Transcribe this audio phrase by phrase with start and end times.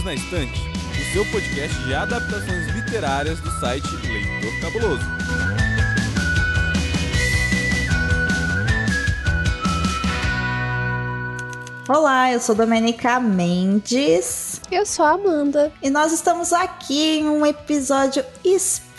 [0.00, 5.04] Livros na Estante, o seu podcast de adaptações literárias do site Leitor Cabuloso.
[11.88, 14.60] Olá, eu sou Domenica Mendes.
[14.70, 15.72] Eu sou a Amanda.
[15.82, 18.89] E nós estamos aqui em um episódio especial.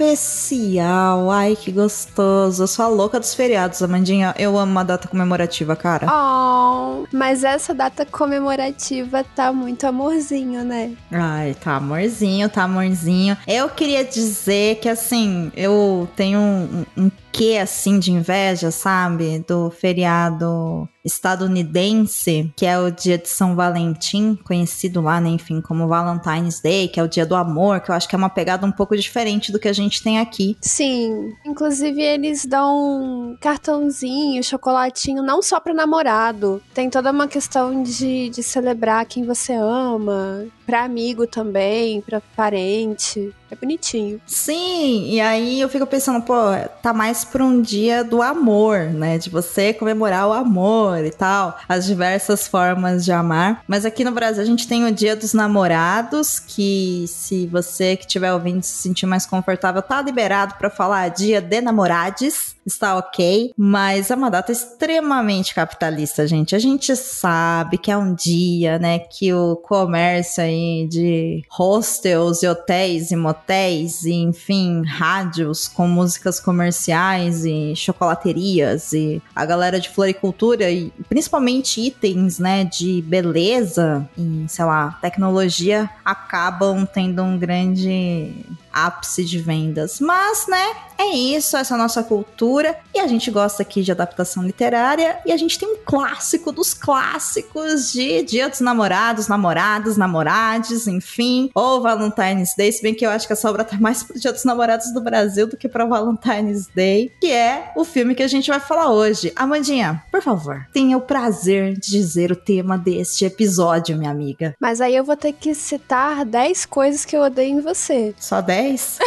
[1.31, 2.63] Ai, que gostoso.
[2.63, 4.33] Eu sou a louca dos feriados, Amandinha.
[4.37, 6.07] Eu amo uma data comemorativa, cara.
[6.11, 10.93] Oh, mas essa data comemorativa tá muito amorzinho, né?
[11.11, 13.37] Ai, tá amorzinho, tá amorzinho.
[13.47, 19.43] Eu queria dizer que, assim, eu tenho um, um quê, assim, de inveja, sabe?
[19.47, 25.87] Do feriado estadunidense, que é o dia de São Valentim, conhecido lá, né, enfim, como
[25.87, 28.65] Valentine's Day, que é o dia do amor, que eu acho que é uma pegada
[28.65, 30.57] um pouco diferente do que a gente tem aqui.
[30.61, 38.29] Sim, inclusive eles dão cartãozinho, chocolatinho, não só para namorado, tem toda uma questão de,
[38.29, 43.33] de celebrar quem você ama, para amigo também, para parente.
[43.51, 44.21] É bonitinho.
[44.25, 46.33] Sim, e aí eu fico pensando, pô,
[46.81, 49.17] tá mais pra um dia do amor, né?
[49.17, 53.61] De você comemorar o amor e tal, as diversas formas de amar.
[53.67, 58.05] Mas aqui no Brasil a gente tem o dia dos namorados, que se você que
[58.05, 63.53] estiver ouvindo se sentir mais confortável, tá liberado para falar dia de namorades está ok,
[63.57, 66.55] mas é uma data extremamente capitalista, gente.
[66.55, 72.47] A gente sabe que é um dia, né, que o comércio aí de hostels e
[72.47, 79.89] hotéis e motéis e, enfim, rádios com músicas comerciais e chocolaterias e a galera de
[79.89, 88.33] floricultura e principalmente itens, né, de beleza e, sei lá, tecnologia acabam tendo um grande
[88.71, 89.99] ápice de vendas.
[89.99, 92.77] Mas, né, é isso, essa é nossa cultura.
[92.93, 95.19] E a gente gosta aqui de adaptação literária.
[95.25, 101.49] E a gente tem um clássico dos clássicos de Dia dos Namorados, Namoradas, Namorades, enfim.
[101.55, 104.31] Ou Valentine's Day, se bem que eu acho que essa obra tá mais pro Dia
[104.31, 107.11] dos Namorados do Brasil do que pra Valentine's Day.
[107.19, 109.31] Que é o filme que a gente vai falar hoje.
[109.35, 114.55] Amandinha, por favor, tenha o prazer de dizer o tema deste episódio, minha amiga.
[114.59, 118.13] Mas aí eu vou ter que citar 10 coisas que eu odeio em você.
[118.19, 118.99] Só 10?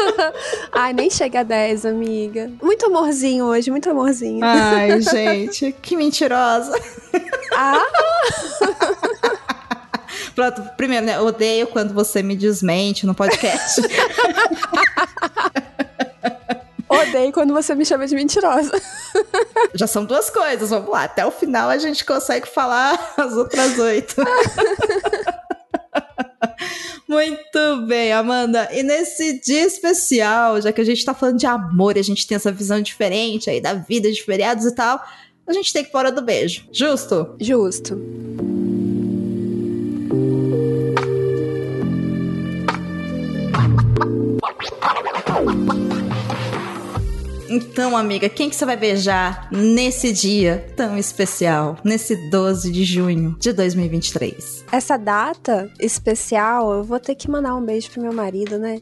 [0.72, 2.50] Ai, nem chega a 10, amiga.
[2.62, 4.40] Muito amorzinho hoje, muito amorzinho.
[4.42, 6.72] Ai, gente, que mentirosa.
[7.54, 7.84] Ah!
[10.34, 11.20] Pronto, primeiro, né?
[11.20, 13.82] Odeio quando você me desmente no podcast.
[16.88, 18.80] Odeio quando você me chama de mentirosa.
[19.74, 21.04] Já são duas coisas, vamos lá.
[21.04, 24.16] Até o final a gente consegue falar as outras oito.
[27.08, 28.68] Muito bem, Amanda.
[28.72, 32.36] E nesse dia especial, já que a gente tá falando de amor, a gente tem
[32.36, 35.02] essa visão diferente aí da vida de feriados e tal,
[35.46, 36.66] a gente tem que fora do beijo.
[36.72, 37.34] Justo?
[37.40, 38.00] Justo.
[47.52, 53.36] Então, amiga, quem que você vai beijar nesse dia tão especial, nesse 12 de junho
[53.38, 54.64] de 2023?
[54.72, 58.80] Essa data especial, eu vou ter que mandar um beijo pro meu marido, né?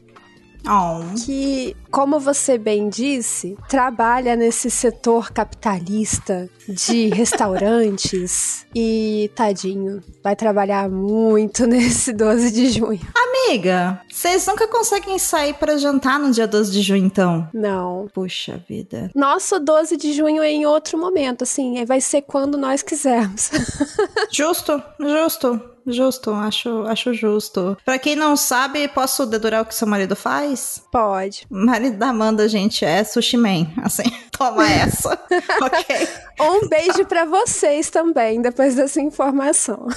[0.65, 1.03] Oh.
[1.25, 10.89] Que, como você bem disse, trabalha nesse setor capitalista de restaurantes e, tadinho, vai trabalhar
[10.89, 13.01] muito nesse 12 de junho.
[13.13, 17.49] Amiga, vocês nunca conseguem sair para jantar no dia 12 de junho, então?
[17.53, 18.07] Não.
[18.13, 19.11] Puxa vida.
[19.13, 23.51] Nosso 12 de junho é em outro momento, assim, vai ser quando nós quisermos.
[24.31, 25.71] justo, justo.
[25.85, 27.77] Justo, acho, acho justo.
[27.83, 30.83] Pra quem não sabe, posso dedurar o que seu marido faz?
[30.91, 31.45] Pode.
[31.49, 31.55] O
[31.89, 33.67] da Amanda, gente, é sushi man.
[33.81, 34.03] Assim,
[34.37, 35.09] toma essa.
[35.61, 36.07] ok.
[36.39, 39.87] Um beijo para vocês também, depois dessa informação.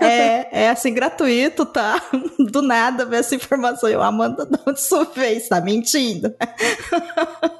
[0.00, 2.02] é, é assim, gratuito, tá?
[2.50, 3.88] Do nada ver essa informação.
[3.88, 4.80] Eu, Amanda, de onde
[5.36, 5.48] isso?
[5.50, 6.34] Tá mentindo.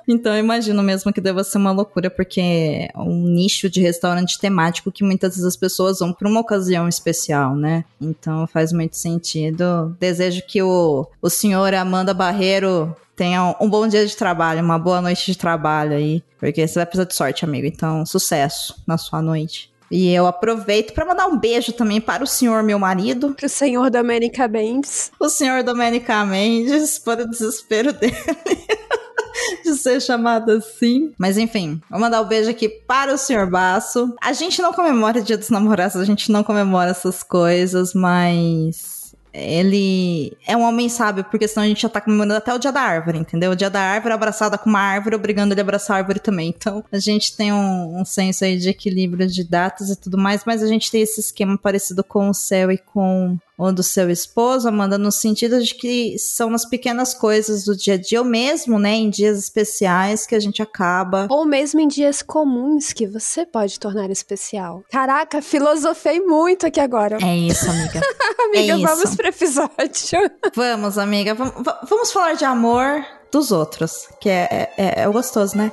[0.08, 4.38] então, eu imagino mesmo que deva ser uma loucura, porque é um nicho de restaurante
[4.38, 7.66] temático que muitas vezes as pessoas vão pra uma ocasião especial, né?
[7.66, 7.84] né?
[8.00, 9.96] Então faz muito sentido.
[9.98, 15.00] Desejo que o, o senhor Amanda Barreiro tenha um bom dia de trabalho, uma boa
[15.00, 17.66] noite de trabalho aí, porque você vai precisar de sorte, amigo.
[17.66, 19.74] Então, sucesso na sua noite.
[19.90, 23.34] E eu aproveito para mandar um beijo também para o senhor, meu marido.
[23.34, 25.12] Para o senhor Domenica Mendes.
[25.18, 28.16] O senhor Domenica Mendes, para o desespero dele.
[29.64, 31.12] de ser chamada assim.
[31.18, 33.48] Mas enfim, vou mandar um beijo aqui para o Sr.
[33.48, 34.14] Baço.
[34.20, 39.05] A gente não comemora Dia dos Namorados, a gente não comemora essas coisas, mas
[39.36, 42.72] ele é um homem sábio, porque senão a gente já tá comemorando até o dia
[42.72, 43.52] da árvore, entendeu?
[43.52, 46.48] O dia da árvore abraçada com uma árvore, obrigando ele a abraçar a árvore também.
[46.48, 50.44] Então, a gente tem um, um senso aí de equilíbrio de datas e tudo mais,
[50.46, 54.10] mas a gente tem esse esquema parecido com o céu e com ou do seu
[54.10, 58.24] esposo, Amanda, no sentido de que são nas pequenas coisas do dia a dia, ou
[58.24, 61.26] mesmo, né, em dias especiais que a gente acaba.
[61.30, 64.84] Ou mesmo em dias comuns que você pode tornar especial.
[64.90, 67.18] Caraca, filosofei muito aqui agora.
[67.22, 68.00] É isso, amiga.
[68.44, 69.16] amiga, é vamos isso.
[69.16, 70.30] pro episódio.
[70.54, 71.34] Vamos, amiga.
[71.34, 71.54] Vamos,
[71.88, 75.72] vamos falar de amor dos outros, que é, é, é gostoso, né?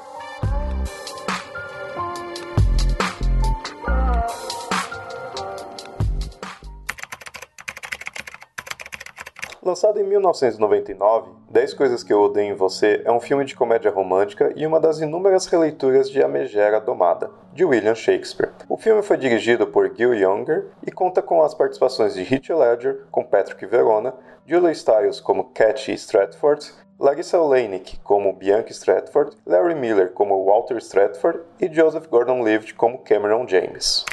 [9.65, 13.89] Lançado em 1999, 10 Coisas que Eu Odeio em Você é um filme de comédia
[13.89, 18.51] romântica e uma das inúmeras releituras de A Megera Domada, de William Shakespeare.
[18.68, 23.04] O filme foi dirigido por Gil Younger e conta com as participações de Heath Ledger,
[23.10, 24.13] com Patrick Verona,
[24.45, 26.69] Julia Stiles como Cathy Stratford,
[27.00, 33.48] Larissa Oleynik como Bianca Stratford, Larry Miller como Walter Stratford e Joseph Gordon-Levitt como Cameron
[33.48, 34.04] James.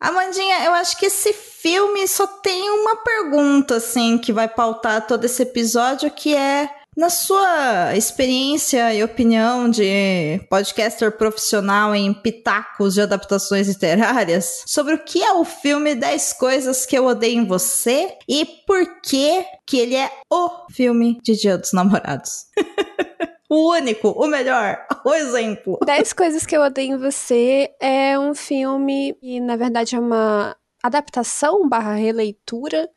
[0.00, 5.24] Amandinha, eu acho que esse filme só tem uma pergunta, assim, que vai pautar todo
[5.24, 13.00] esse episódio, que é, na sua experiência e opinião de podcaster profissional em pitacos de
[13.00, 18.16] adaptações literárias, sobre o que é o filme 10 Coisas que Eu Odeio em Você
[18.28, 22.46] e por que que ele é o filme de Dia dos Namorados.
[23.48, 25.78] O único, o melhor, o exemplo.
[25.84, 30.54] 10 Coisas que Eu Odeio em Você é um filme e, na verdade, é uma
[30.82, 32.88] adaptação barra releitura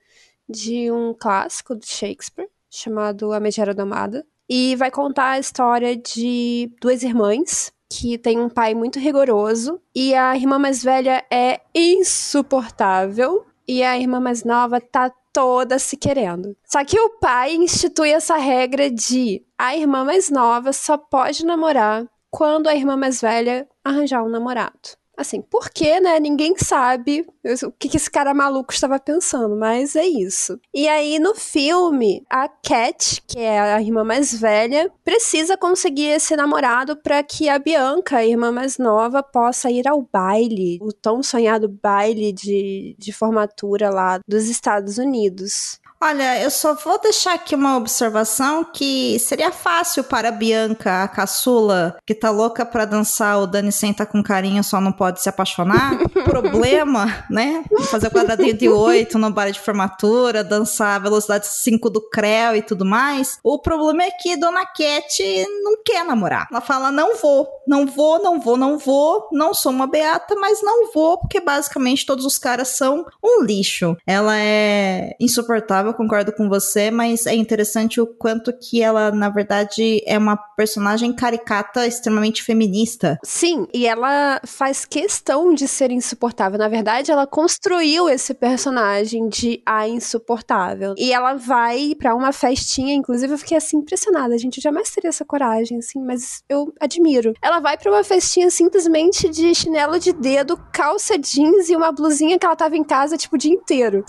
[0.50, 4.26] de um clássico de Shakespeare chamado A Megera Domada.
[4.50, 10.14] E vai contar a história de duas irmãs que tem um pai muito rigoroso e
[10.14, 16.56] a irmã mais velha é insuportável e a irmã mais nova tá toda se querendo.
[16.66, 22.06] Só que o pai institui essa regra de a irmã mais nova só pode namorar
[22.30, 25.01] quando a irmã mais velha arranjar um namorado.
[25.18, 26.20] Assim, por quê, né?
[26.20, 27.26] Ninguém sabe
[27.64, 30.60] o que, esse cara maluco estava pensando, mas é isso.
[30.74, 36.36] E aí, no filme, a Cat, que é a irmã mais velha, precisa conseguir esse
[36.36, 41.22] namorado para que a Bianca, a irmã mais nova, possa ir ao baile, o tão
[41.22, 45.80] sonhado baile de, de formatura lá dos Estados Unidos.
[46.04, 51.08] Olha, eu só vou deixar aqui uma observação que seria fácil para a Bianca, a
[51.08, 55.30] caçula, que tá louca pra dançar o Dani senta com carinho, só não pode se
[55.30, 56.00] apaixonar.
[56.26, 57.64] Problema, né?
[57.92, 62.56] Fazer o quadradinho de oito no bar de formatura, dançar a velocidade 5 do Creu
[62.56, 63.38] e tudo mais.
[63.44, 65.22] O problema é que Dona Cat
[65.64, 66.48] não quer namorar.
[66.50, 70.64] Ela fala: não vou, não vou, não vou, não vou, não sou uma beata, mas
[70.64, 73.96] não vou, porque basicamente todos os caras são um lixo.
[74.08, 79.30] Ela é insuportável eu concordo com você, mas é interessante o quanto que ela, na
[79.30, 83.20] verdade, é uma personagem caricata extremamente feminista.
[83.24, 86.58] Sim, e ela faz questão de ser insuportável.
[86.58, 90.96] Na verdade, ela construiu esse personagem de a insuportável.
[90.98, 95.10] E ela vai para uma festinha, inclusive eu fiquei assim impressionada, gente, eu jamais teria
[95.10, 97.34] essa coragem, assim, mas eu admiro.
[97.42, 102.40] Ela vai para uma festinha simplesmente de chinelo de dedo, calça jeans e uma blusinha
[102.40, 104.04] que ela tava em casa tipo o dia inteiro.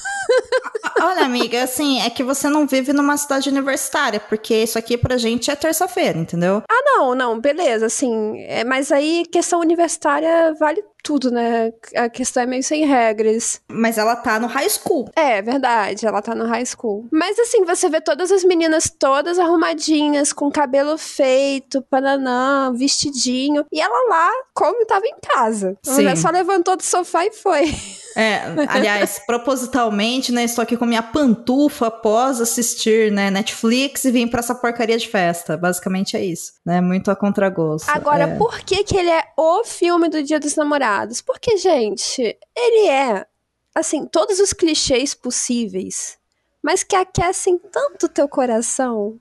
[1.01, 5.17] Olha, amiga, assim, é que você não vive numa cidade universitária, porque isso aqui pra
[5.17, 6.63] gente é terça-feira, entendeu?
[6.71, 11.73] Ah, não, não, beleza, assim, é, mas aí questão universitária vale tudo, né?
[11.97, 13.61] A questão é meio sem regras.
[13.69, 15.11] Mas ela tá no high school.
[15.17, 17.09] É, verdade, ela tá no high school.
[17.11, 23.81] Mas assim, você vê todas as meninas todas arrumadinhas, com cabelo feito, pananã, vestidinho, e
[23.81, 25.77] ela lá, como tava em casa.
[25.89, 27.75] A mulher só levantou do sofá e foi.
[28.17, 34.27] É, aliás, propositalmente, né, estou aqui com minha pantufa após assistir, né, Netflix e vim
[34.27, 35.57] pra essa porcaria de festa.
[35.57, 37.91] Basicamente é isso, né, muito a contragosto.
[37.91, 38.37] Agora, é.
[38.37, 41.21] por que que ele é o filme do Dia dos Namorados?
[41.21, 43.27] Porque, gente, ele é,
[43.75, 46.19] assim, todos os clichês possíveis,
[46.63, 49.19] mas que aquecem tanto o teu coração.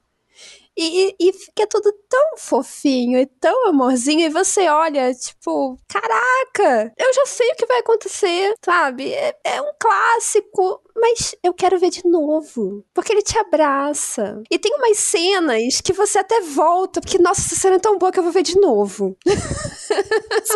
[0.77, 7.13] E, e, fica tudo tão fofinho e tão amorzinho, e você olha, tipo, caraca, eu
[7.13, 9.13] já sei o que vai acontecer, sabe?
[9.13, 12.83] É, é um clássico, mas eu quero ver de novo.
[12.93, 14.41] Porque ele te abraça.
[14.49, 18.11] E tem umas cenas que você até volta, porque, nossa, essa cena é tão boa
[18.11, 19.17] que eu vou ver de novo.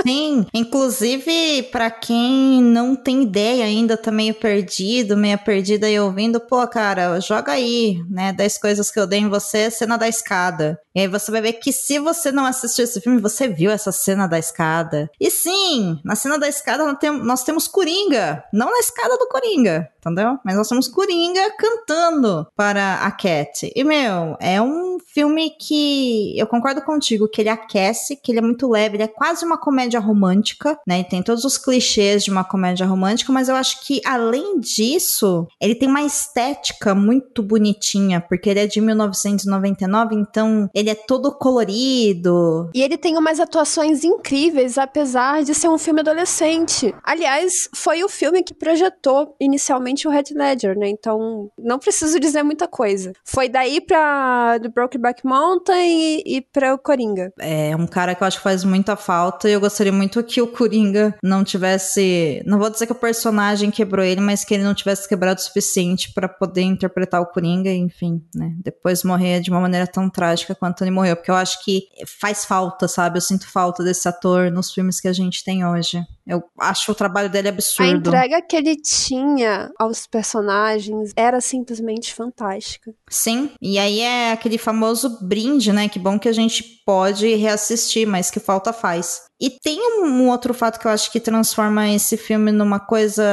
[0.05, 6.39] Sim, inclusive, para quem não tem ideia ainda, tá meio perdido, meio perdida aí ouvindo,
[6.39, 8.33] pô, cara, joga aí, né?
[8.33, 10.79] 10 coisas que eu dei em você, cena da escada.
[10.95, 13.91] E aí você vai ver que se você não assistiu esse filme, você viu essa
[13.91, 15.09] cena da escada.
[15.19, 18.43] E sim, na cena da escada nós temos, Coringa.
[18.53, 20.39] Não na escada do Coringa, entendeu?
[20.45, 23.71] Mas nós temos Coringa cantando para a Cat.
[23.75, 28.41] E, meu, é um filme que eu concordo contigo, que ele aquece, que ele é
[28.41, 30.99] muito leve, ele é quase uma comédia romântica, né?
[30.99, 35.47] E tem todos os clichês de uma comédia romântica, mas eu acho que além disso,
[35.59, 41.31] ele tem uma estética muito bonitinha, porque ele é de 1999, então ele é todo
[41.31, 42.69] colorido.
[42.73, 46.93] E ele tem umas atuações incríveis, apesar de ser um filme adolescente.
[47.03, 50.89] Aliás, foi o filme que projetou inicialmente o Red Ledger, né?
[50.89, 53.13] Então, não preciso dizer muita coisa.
[53.23, 57.31] Foi daí pra The Brokeback Mountain e, e pra o Coringa.
[57.39, 60.41] É um cara que eu acho que faz muita falta e eu gostaria muito que
[60.41, 62.41] o Coringa não tivesse.
[62.45, 65.43] Não vou dizer que o personagem quebrou ele, mas que ele não tivesse quebrado o
[65.43, 68.53] suficiente para poder interpretar o Coringa, enfim, né?
[68.63, 71.15] Depois morrer de uma maneira tão trágica quanto ele morreu.
[71.15, 71.87] Porque eu acho que
[72.19, 73.17] faz falta, sabe?
[73.17, 76.05] Eu sinto falta desse ator nos filmes que a gente tem hoje.
[76.27, 77.91] Eu acho o trabalho dele absurdo.
[77.91, 82.93] A entrega que ele tinha aos personagens era simplesmente fantástica.
[83.09, 85.87] Sim, e aí é aquele famoso brinde, né?
[85.87, 89.21] Que bom que a gente pode reassistir, mas que falta faz.
[89.39, 93.23] E tem um outro fato que eu acho que transforma esse filme numa coisa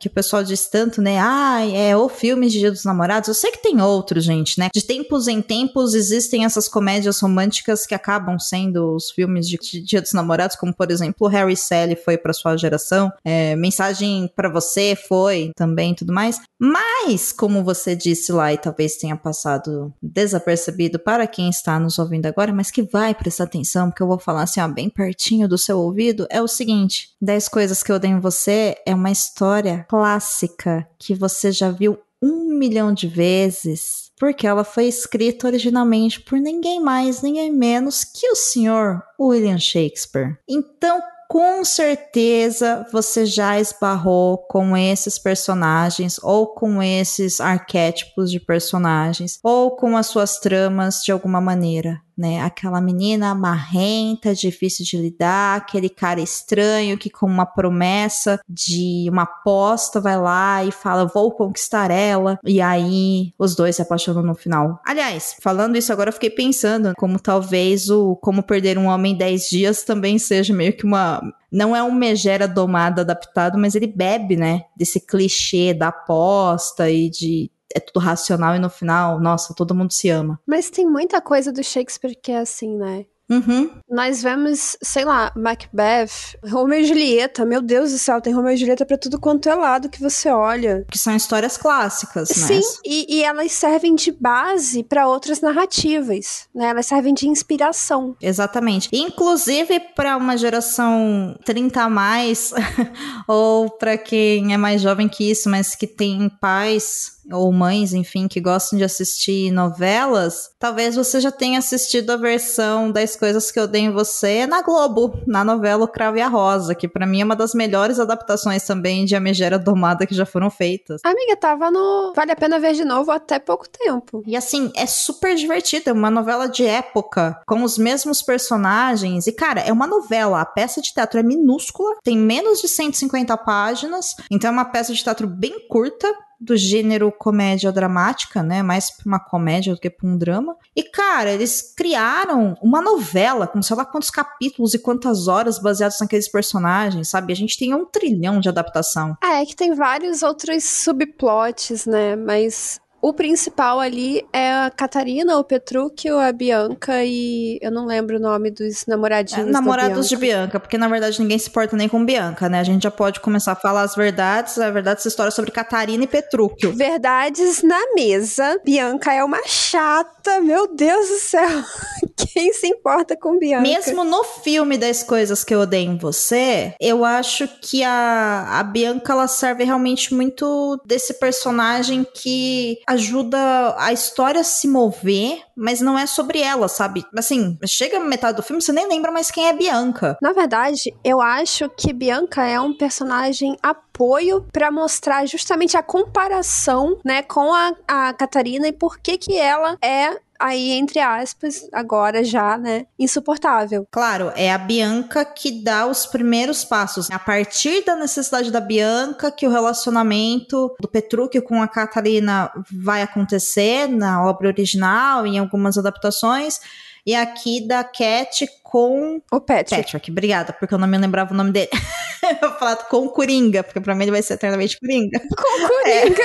[0.00, 1.18] que o pessoal diz tanto, né?
[1.18, 3.28] Ah, é o filme de Dia dos Namorados.
[3.28, 4.68] Eu sei que tem outros, gente, né?
[4.72, 10.00] De tempos em tempos existem essas comédias românticas que acabam sendo os filmes de Dia
[10.00, 14.96] dos Namorados, como por exemplo Harry Sally foi para sua geração, é, Mensagem para você
[14.96, 16.40] foi também, tudo mais.
[16.58, 22.26] Mas, como você disse lá e talvez tenha passado desapercebido para quem está nos ouvindo
[22.26, 25.58] agora, mas que vai prestar atenção, porque eu vou falar assim, ó, bem pertinho do
[25.58, 29.86] seu ouvido, é o seguinte: 10 coisas que eu odeio em você é uma história
[29.88, 36.38] clássica que você já viu um milhão de vezes, porque ela foi escrita originalmente por
[36.38, 40.36] ninguém mais, ninguém menos que o senhor William Shakespeare.
[40.48, 49.38] Então, com certeza você já esbarrou com esses personagens ou com esses arquétipos de personagens
[49.40, 52.42] ou com as suas tramas de alguma maneira né?
[52.42, 59.22] Aquela menina marrenta, difícil de lidar, aquele cara estranho que com uma promessa de uma
[59.22, 64.34] aposta vai lá e fala vou conquistar ela e aí os dois se apaixonam no
[64.34, 64.78] final.
[64.84, 69.16] Aliás, falando isso agora eu fiquei pensando como talvez o como perder um homem em
[69.16, 73.86] 10 dias também seja meio que uma não é um megera domado adaptado, mas ele
[73.88, 79.54] bebe, né, desse clichê da aposta e de é tudo racional e no final, nossa,
[79.54, 80.40] todo mundo se ama.
[80.46, 83.06] Mas tem muita coisa do Shakespeare que é assim, né?
[83.30, 83.70] Uhum.
[83.88, 87.46] Nós vemos, sei lá, Macbeth, Romeo e Julieta.
[87.46, 90.28] Meu Deus do céu, tem Romeo e Julieta pra tudo quanto é lado que você
[90.28, 90.84] olha.
[90.90, 92.46] Que são histórias clássicas, né?
[92.46, 96.70] Sim, e, e elas servem de base para outras narrativas, né?
[96.70, 98.16] Elas servem de inspiração.
[98.20, 98.88] Exatamente.
[98.92, 102.52] Inclusive para uma geração 30 a mais,
[103.28, 108.28] ou para quem é mais jovem que isso, mas que tem pais ou mães, enfim,
[108.28, 113.58] que gostam de assistir novelas, talvez você já tenha assistido a versão das coisas que
[113.58, 117.06] eu dei em você na Globo, na novela O Cravo e a Rosa, que para
[117.06, 121.00] mim é uma das melhores adaptações também de A Megera Domada que já foram feitas.
[121.04, 124.22] Amiga, tava no Vale a Pena Ver de Novo até pouco tempo.
[124.26, 129.32] E assim, é super divertida, é uma novela de época, com os mesmos personagens, e
[129.32, 134.14] cara, é uma novela, a peça de teatro é minúscula, tem menos de 150 páginas,
[134.30, 136.08] então é uma peça de teatro bem curta,
[136.40, 138.62] do gênero comédia dramática, né?
[138.62, 140.56] Mais pra uma comédia do que pra um drama.
[140.74, 145.98] E, cara, eles criaram uma novela com sei lá quantos capítulos e quantas horas baseados
[146.00, 147.32] naqueles personagens, sabe?
[147.32, 149.16] A gente tem um trilhão de adaptação.
[149.22, 152.16] É, que tem vários outros subplots, né?
[152.16, 158.16] Mas o principal ali é a Catarina, o Petrúquio, a Bianca e eu não lembro
[158.16, 159.48] o nome dos namoradinhos.
[159.48, 160.08] É, namorados Bianca.
[160.08, 162.60] de Bianca, porque na verdade ninguém se importa nem com Bianca, né?
[162.60, 164.58] A gente já pode começar a falar as verdades.
[164.58, 166.72] A verdade essa história é sobre Catarina e Petrúquio.
[166.74, 168.60] Verdades na mesa.
[168.64, 171.48] Bianca é uma chata, meu Deus do céu.
[172.32, 173.62] Quem se importa com Bianca?
[173.62, 178.62] Mesmo no filme das coisas que eu odeio em você, eu acho que a, a
[178.62, 185.80] Bianca ela serve realmente muito desse personagem que ajuda a história a se mover, mas
[185.80, 187.04] não é sobre ela, sabe?
[187.16, 190.16] Assim, chega metade do filme, você nem lembra mais quem é Bianca.
[190.20, 193.56] Na verdade, eu acho que Bianca é um personagem
[194.00, 199.36] apoio para mostrar justamente a comparação, né, com a, a Catarina e por que que
[199.36, 203.86] ela é aí, entre aspas, agora já, né, insuportável.
[203.90, 207.10] Claro, é a Bianca que dá os primeiros passos.
[207.10, 213.02] A partir da necessidade da Bianca que o relacionamento do Petrúquio com a Catarina vai
[213.02, 216.58] acontecer na obra original, em algumas adaptações.
[217.06, 219.82] E aqui da Cat com o Patrick.
[219.82, 221.70] Patrick, obrigada, porque eu não me lembrava o nome dele.
[222.42, 225.18] eu falar com o Coringa, porque pra mim ele vai ser eternamente Coringa.
[225.20, 226.22] Com o Coringa.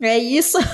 [0.00, 0.58] É, é isso.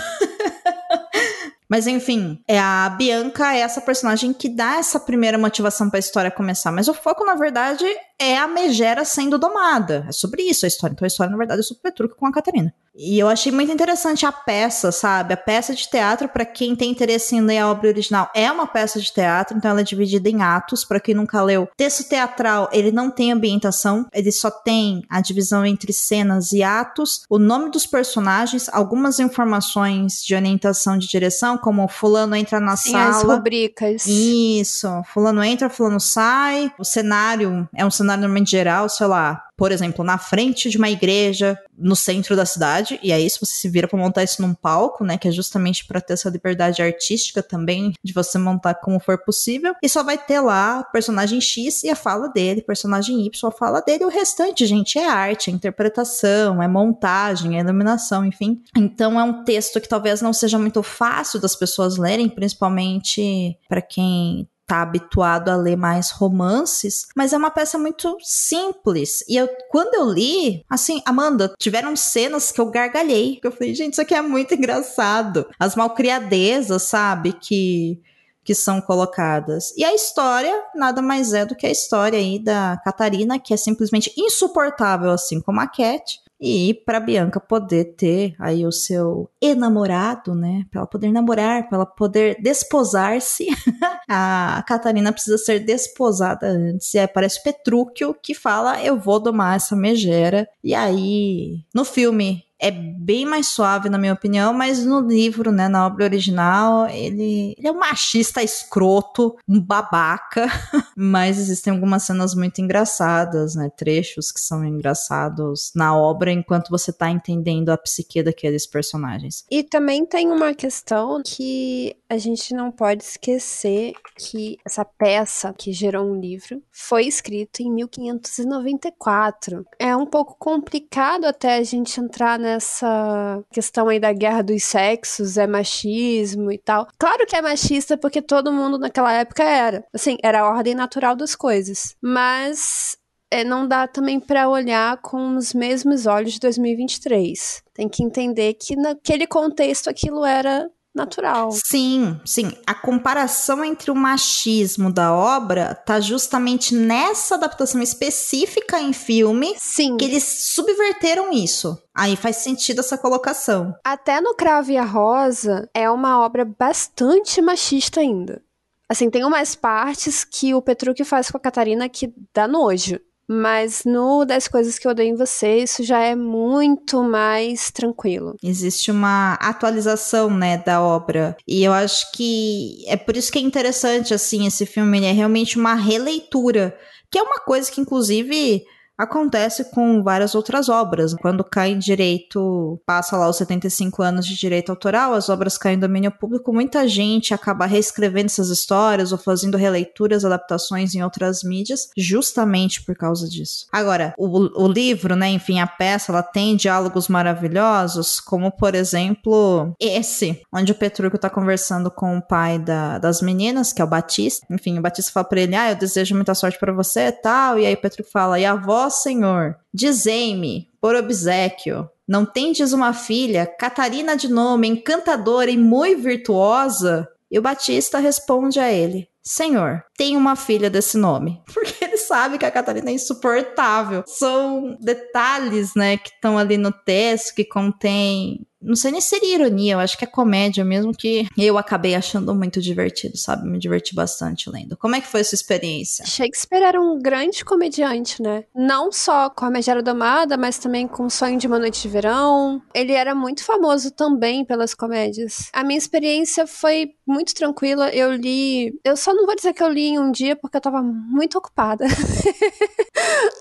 [1.68, 6.00] Mas enfim, é a Bianca é essa personagem que dá essa primeira motivação para a
[6.00, 6.71] história começar.
[6.71, 7.87] Mas o foco, na verdade,
[8.18, 10.04] é a Megera sendo domada.
[10.06, 10.92] É sobre isso a história.
[10.92, 12.75] Então a história, na verdade, é sobre o Petrúquio com a Catarina.
[12.94, 15.32] E eu achei muito interessante a peça, sabe?
[15.32, 18.66] A peça de teatro, para quem tem interesse em ler a obra original, é uma
[18.66, 20.84] peça de teatro, então ela é dividida em atos.
[20.84, 25.64] Para quem nunca leu, texto teatral, ele não tem ambientação, ele só tem a divisão
[25.64, 31.88] entre cenas e atos, o nome dos personagens, algumas informações de orientação de direção, como
[31.88, 33.16] fulano entra na Sim, sala.
[33.16, 34.06] as rubricas.
[34.06, 36.72] Isso, fulano entra, fulano sai.
[36.78, 40.90] O cenário é um cenário normalmente geral, sei lá, por exemplo, na frente de uma
[40.90, 44.52] igreja no centro da cidade, e aí se você se vira para montar isso num
[44.52, 48.99] palco, né, que é justamente para ter essa liberdade artística também de você montar como
[48.99, 53.49] for possível, e só vai ter lá personagem X e a fala dele, personagem Y,
[53.49, 58.61] a fala dele, o restante, gente, é arte, é interpretação, é montagem, é iluminação, enfim.
[58.76, 63.81] Então é um texto que talvez não seja muito fácil das pessoas lerem, principalmente para
[63.81, 69.25] quem tá habituado a ler mais romances, mas é uma peça muito simples.
[69.28, 73.38] E eu, quando eu li, assim, Amanda, tiveram cenas que eu gargalhei.
[73.40, 75.47] Que eu falei, gente, isso aqui é muito engraçado.
[75.59, 77.33] As malcriadezas, sabe?
[77.33, 78.00] Que
[78.45, 79.73] que são colocadas.
[79.76, 83.57] E a história nada mais é do que a história aí da Catarina, que é
[83.57, 90.34] simplesmente insuportável, assim como a Cat, e para Bianca poder ter aí o seu enamorado,
[90.34, 90.66] né?
[90.68, 93.46] Para ela poder namorar, para ela poder desposar-se,
[94.11, 96.92] a Catarina precisa ser desposada antes.
[96.94, 100.49] E aí aparece Petrúquio que fala: Eu vou domar essa megera.
[100.64, 105.66] E aí, no filme, é bem mais suave, na minha opinião, mas no livro, né,
[105.69, 110.47] na obra original, ele, ele é um machista escroto, um babaca,
[110.97, 116.92] mas existem algumas cenas muito engraçadas, né, trechos que são engraçados na obra enquanto você
[116.92, 119.45] tá entendendo a psique daqueles personagens.
[119.50, 125.73] E também tem uma questão que a gente não pode esquecer que essa peça que
[125.73, 129.66] gerou um livro foi escrita em 1594.
[129.78, 134.62] É um pouco complicado até a gente entrar nessa essa questão aí da guerra dos
[134.64, 136.88] sexos, é machismo e tal.
[136.98, 139.85] Claro que é machista porque todo mundo naquela época era.
[139.92, 141.94] Assim, era a ordem natural das coisas.
[142.00, 142.96] Mas
[143.31, 147.62] é, não dá também para olhar com os mesmos olhos de 2023.
[147.74, 151.50] Tem que entender que naquele contexto aquilo era natural.
[151.52, 152.52] Sim, sim.
[152.66, 159.55] A comparação entre o machismo da obra tá justamente nessa adaptação específica em filme.
[159.59, 159.96] Sim.
[159.96, 161.78] Que eles subverteram isso.
[161.94, 163.74] Aí faz sentido essa colocação.
[163.85, 168.42] Até no Cravo e a Rosa é uma obra bastante machista ainda.
[168.88, 173.00] Assim, tem umas partes que o Petrúquio faz com a Catarina que dá nojo.
[173.33, 178.37] Mas no das coisas que eu odeio em você, isso já é muito mais tranquilo.
[178.42, 181.35] Existe uma atualização, né, da obra.
[181.49, 184.99] E eu acho que é por isso que é interessante, assim, esse filme.
[184.99, 186.77] Ele é realmente uma releitura.
[187.11, 188.64] Que é uma coisa que, inclusive,
[188.98, 191.14] Acontece com várias outras obras.
[191.14, 195.76] Quando cai em direito, passa lá os 75 anos de direito autoral, as obras caem
[195.76, 201.42] em domínio público, muita gente acaba reescrevendo essas histórias ou fazendo releituras, adaptações em outras
[201.42, 203.66] mídias, justamente por causa disso.
[203.72, 209.74] Agora, o, o livro, né, enfim, a peça, ela tem diálogos maravilhosos, como por exemplo
[209.81, 213.88] esse, onde o Petrúquio tá conversando com o pai da, das meninas, que é o
[213.88, 214.46] Batista.
[214.50, 217.59] Enfim, o Batista fala pra ele: Ah, eu desejo muita sorte para você e tal.
[217.59, 222.92] E aí o Petrúquio fala: E a avó Senhor, dizei-me, por obsequio, não tendes uma
[222.92, 227.09] filha, Catarina de nome, encantadora e muito virtuosa?
[227.31, 231.40] E o Batista responde a ele: Senhor, tem uma filha desse nome.
[231.53, 234.03] Porque ele sabe que a Catarina é insuportável.
[234.07, 239.35] São detalhes, né, que estão ali no texto que contém não sei nem se seria
[239.35, 243.48] ironia, eu acho que é comédia mesmo, que eu acabei achando muito divertido, sabe?
[243.48, 244.77] Me diverti bastante lendo.
[244.77, 246.07] Como é que foi sua experiência?
[246.07, 248.44] Shakespeare era um grande comediante, né?
[248.55, 252.62] Não só com a Megera Domada, mas também com Sonho de uma Noite de Verão.
[252.75, 255.48] Ele era muito famoso também pelas comédias.
[255.53, 257.90] A minha experiência foi muito tranquila.
[257.90, 258.79] Eu li.
[258.85, 261.38] Eu só não vou dizer que eu li em um dia porque eu tava muito
[261.38, 261.85] ocupada.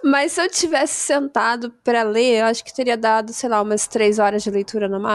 [0.03, 3.61] mas Mas se eu tivesse sentado para ler, eu acho que teria dado, sei lá,
[3.61, 5.10] umas três horas de leitura no máximo.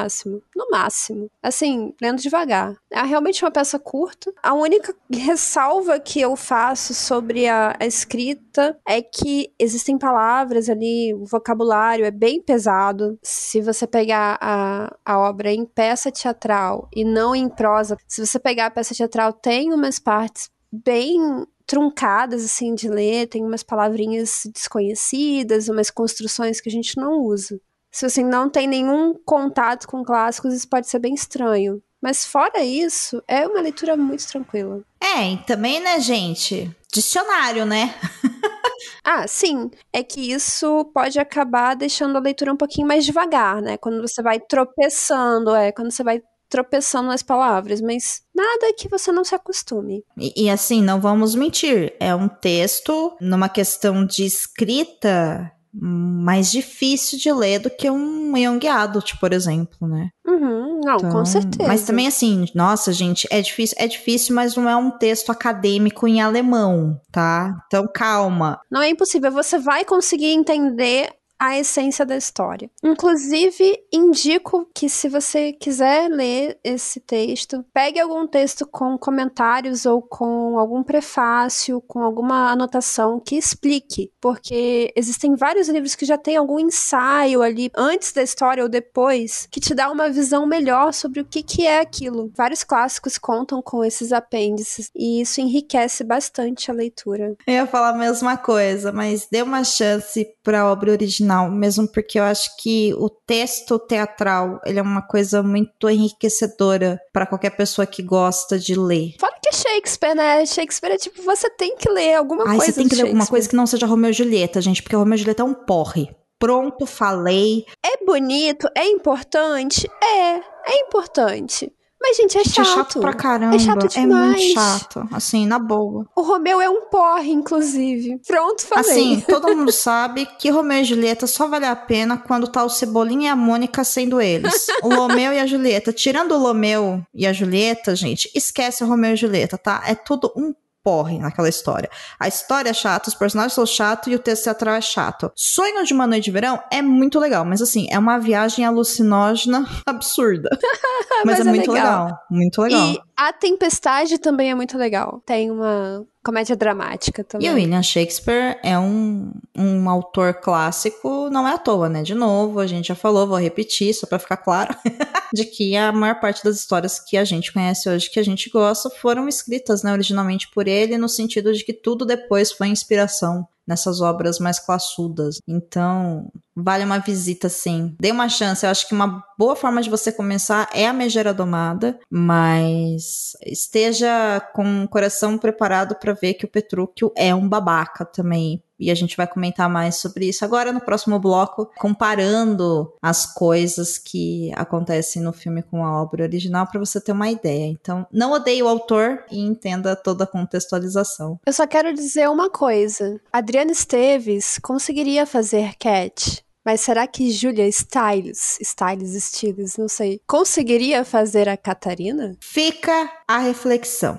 [0.55, 1.31] No máximo.
[1.43, 2.77] Assim, lendo devagar.
[2.91, 4.33] É realmente uma peça curta.
[4.43, 11.15] A única ressalva que eu faço sobre a, a escrita é que existem palavras ali,
[11.15, 13.19] o vocabulário é bem pesado.
[13.23, 18.39] Se você pegar a, a obra em peça teatral e não em prosa, se você
[18.39, 24.43] pegar a peça teatral, tem umas partes bem truncadas assim de ler, tem umas palavrinhas
[24.55, 27.61] desconhecidas, umas construções que a gente não usa.
[27.97, 31.83] Se você não tem nenhum contato com clássicos, isso pode ser bem estranho.
[31.99, 34.83] Mas fora isso, é uma leitura muito tranquila.
[35.03, 36.71] É, e também, né, gente?
[36.93, 37.95] Dicionário, né?
[39.03, 39.71] ah, sim.
[39.95, 43.79] É que isso pode acabar deixando a leitura um pouquinho mais devagar, né?
[43.79, 49.11] Quando você vai tropeçando, é, quando você vai tropeçando nas palavras, mas nada que você
[49.11, 50.05] não se acostume.
[50.19, 57.19] E, e, assim, não vamos mentir, é um texto numa questão de escrita mais difícil
[57.19, 60.09] de ler do que um Young Adult, por exemplo, né?
[60.27, 61.69] Uhum, não, então, com certeza.
[61.69, 66.09] Mas também assim, nossa, gente, é difícil, é difícil, mas não é um texto acadêmico
[66.09, 67.55] em alemão, tá?
[67.67, 68.61] Então calma.
[68.71, 72.71] Não é impossível, você vai conseguir entender a essência da história.
[72.83, 80.01] Inclusive, indico que se você quiser ler esse texto, pegue algum texto com comentários ou
[80.01, 86.37] com algum prefácio, com alguma anotação que explique, porque existem vários livros que já tem
[86.37, 91.21] algum ensaio ali antes da história ou depois que te dá uma visão melhor sobre
[91.21, 92.31] o que, que é aquilo.
[92.35, 97.35] Vários clássicos contam com esses apêndices e isso enriquece bastante a leitura.
[97.47, 101.51] Eu ia falar a mesma coisa, mas dê uma chance para a obra original original,
[101.51, 107.27] mesmo porque eu acho que o texto teatral ele é uma coisa muito enriquecedora para
[107.27, 109.15] qualquer pessoa que gosta de ler.
[109.19, 110.47] Fora que é Shakespeare, né?
[110.47, 112.73] Shakespeare é tipo, você tem que ler alguma Ai, coisa.
[112.73, 115.15] Você tem que ler alguma coisa que não seja Romeu e Julieta, gente, porque Romeu
[115.15, 116.09] e Julieta é um porre.
[116.39, 117.65] Pronto, falei.
[117.85, 119.91] É bonito, é importante?
[120.03, 121.73] É, é importante.
[122.01, 122.67] Mas, gente, é gente, chato.
[122.67, 123.57] É chato pra caramba.
[123.57, 124.35] É chato demais.
[124.35, 125.09] É muito chato.
[125.13, 126.07] Assim, na boa.
[126.15, 128.21] O Romeu é um porre, inclusive.
[128.27, 128.91] Pronto, falei.
[128.91, 132.69] Assim, todo mundo sabe que Romeu e Julieta só vale a pena quando tá o
[132.69, 134.67] Cebolinha e a Mônica sendo eles.
[134.83, 135.93] O Romeu e a Julieta.
[135.93, 139.83] Tirando o Romeu e a Julieta, gente, esquece o Romeu e a Julieta, tá?
[139.87, 140.55] É tudo um
[140.87, 141.91] porre naquela história.
[142.17, 145.33] A história é chata, os personagens são chatos e o texto teatral é chato.
[145.35, 149.67] Sonho de uma Noite de Verão é muito legal, mas assim, é uma viagem alucinógena
[149.85, 150.49] absurda.
[151.27, 152.05] mas, mas, é, é muito legal.
[152.05, 152.19] legal.
[152.31, 152.87] Muito legal.
[152.87, 155.21] E a Tempestade também é muito legal.
[155.27, 157.47] Tem uma comédia dramática também.
[157.47, 162.03] E o William Shakespeare é um, um autor clássico, não é à toa, né?
[162.03, 164.75] De novo, a gente já falou, vou repetir, só para ficar claro,
[165.33, 168.51] de que a maior parte das histórias que a gente conhece hoje, que a gente
[168.51, 173.47] gosta, foram escritas, né, originalmente por ele, no sentido de que tudo depois foi inspiração
[173.67, 175.39] nessas obras mais classudas.
[175.47, 177.95] Então, vale uma visita sim.
[178.01, 178.65] Dê uma chance.
[178.65, 184.41] Eu acho que uma boa forma de você começar é a Megera Domada, mas esteja
[184.55, 188.95] com o coração preparado para ver que o Petrúquio é um babaca também e a
[188.95, 195.23] gente vai comentar mais sobre isso agora no próximo bloco, comparando as coisas que acontecem
[195.23, 197.67] no filme com a obra original para você ter uma ideia.
[197.67, 201.39] Então, não odeie o autor e entenda toda a contextualização.
[201.47, 206.45] Eu só quero dizer uma coisa: Adriana Esteves conseguiria fazer Cat.
[206.65, 212.37] Mas será que Julia Stiles, Stiles, Stiles, não sei, conseguiria fazer a Catarina?
[212.41, 214.19] Fica a reflexão.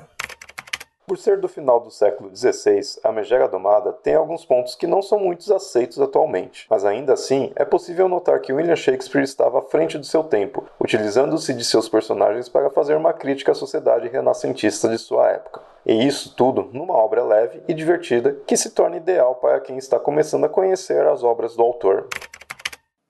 [1.08, 5.02] Por ser do final do século XVI, a megera domada tem alguns pontos que não
[5.02, 9.62] são muito aceitos atualmente, mas ainda assim é possível notar que William Shakespeare estava à
[9.62, 14.90] frente do seu tempo, utilizando-se de seus personagens para fazer uma crítica à sociedade renascentista
[14.90, 15.62] de sua época.
[15.86, 19.98] E isso tudo numa obra leve e divertida que se torna ideal para quem está
[19.98, 22.10] começando a conhecer as obras do autor.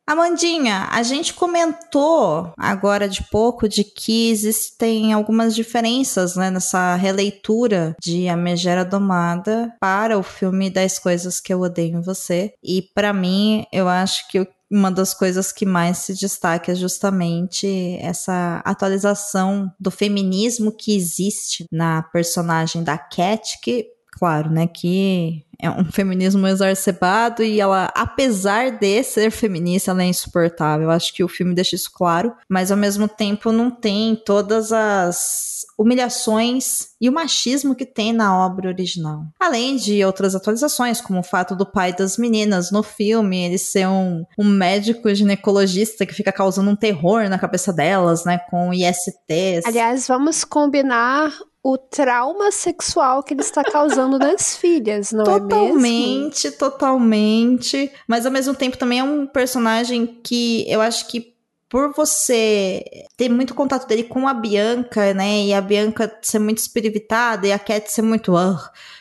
[0.08, 7.94] Amandinha, a gente comentou agora de pouco de que existem algumas diferenças né, nessa releitura
[8.02, 12.54] de A Megera Domada para o filme 10 Coisas que Eu Odeio em Você.
[12.64, 17.98] E para mim, eu acho que uma das coisas que mais se destaca é justamente
[18.02, 25.70] essa atualização do feminismo que existe na personagem da Cat, que, claro, né, que é
[25.70, 30.92] um feminismo exacerbado e ela, apesar de ser feminista, ela é insuportável.
[30.92, 35.66] Acho que o filme deixa isso claro, mas ao mesmo tempo não tem todas as
[35.78, 39.24] humilhações e o machismo que tem na obra original.
[39.40, 43.88] Além de outras atualizações, como o fato do pai das meninas no filme ele ser
[43.88, 49.66] um, um médico ginecologista que fica causando um terror na cabeça delas, né, com ISTs.
[49.66, 51.32] Aliás, vamos combinar
[51.68, 55.47] o trauma sexual que ele está causando nas filhas, não Total.
[55.50, 56.58] Totalmente, mesmo.
[56.58, 57.92] totalmente.
[58.08, 61.36] Mas ao mesmo tempo também é um personagem que eu acho que
[61.70, 62.84] por você
[63.18, 65.44] ter muito contato dele com a Bianca, né?
[65.44, 68.36] E a Bianca ser muito espiritada e a Cat ser muito.
[68.36, 68.58] Uh,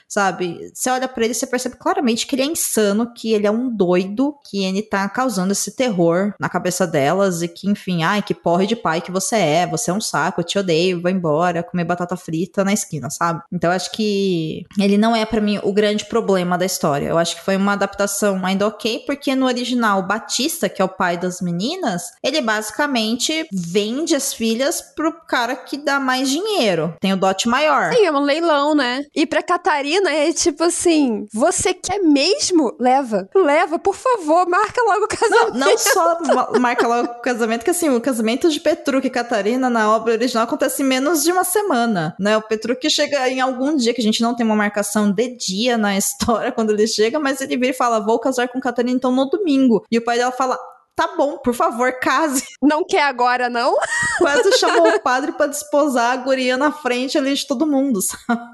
[0.08, 0.70] sabe?
[0.72, 3.50] Você olha para ele e você percebe claramente que ele é insano, que ele é
[3.50, 8.22] um doido, que ele tá causando esse terror na cabeça delas e que, enfim, ai,
[8.22, 11.12] que porre de pai que você é, você é um saco, eu te odeio, vai
[11.12, 13.42] embora, comer batata frita na esquina, sabe?
[13.52, 17.06] Então eu acho que ele não é para mim o grande problema da história.
[17.06, 20.84] Eu acho que foi uma adaptação ainda ok, porque no original, o Batista, que é
[20.84, 26.94] o pai das meninas, ele basicamente vende as filhas pro cara que dá mais dinheiro,
[27.00, 27.92] tem o dote maior.
[27.92, 29.04] Sim, é um leilão, né?
[29.14, 32.74] E pra Catarina é tipo assim: você quer mesmo?
[32.78, 33.28] Leva.
[33.34, 35.54] Leva, por favor, marca logo o casamento.
[35.58, 39.10] Não, não só ma- marca logo o casamento, que assim, o casamento de Petruc e
[39.10, 42.36] Catarina na obra original acontece em menos de uma semana, né?
[42.36, 45.76] O Petruc chega em algum dia, que a gente não tem uma marcação de dia
[45.78, 49.12] na história quando ele chega, mas ele vira e fala: vou casar com Catarina então
[49.12, 49.84] no domingo.
[49.90, 50.58] E o pai dela fala.
[50.98, 52.42] Tá bom, por favor, case.
[52.62, 53.76] Não quer agora, não?
[54.16, 58.48] Quase chamou o padre pra desposar a guria na frente ali de todo mundo, sabe?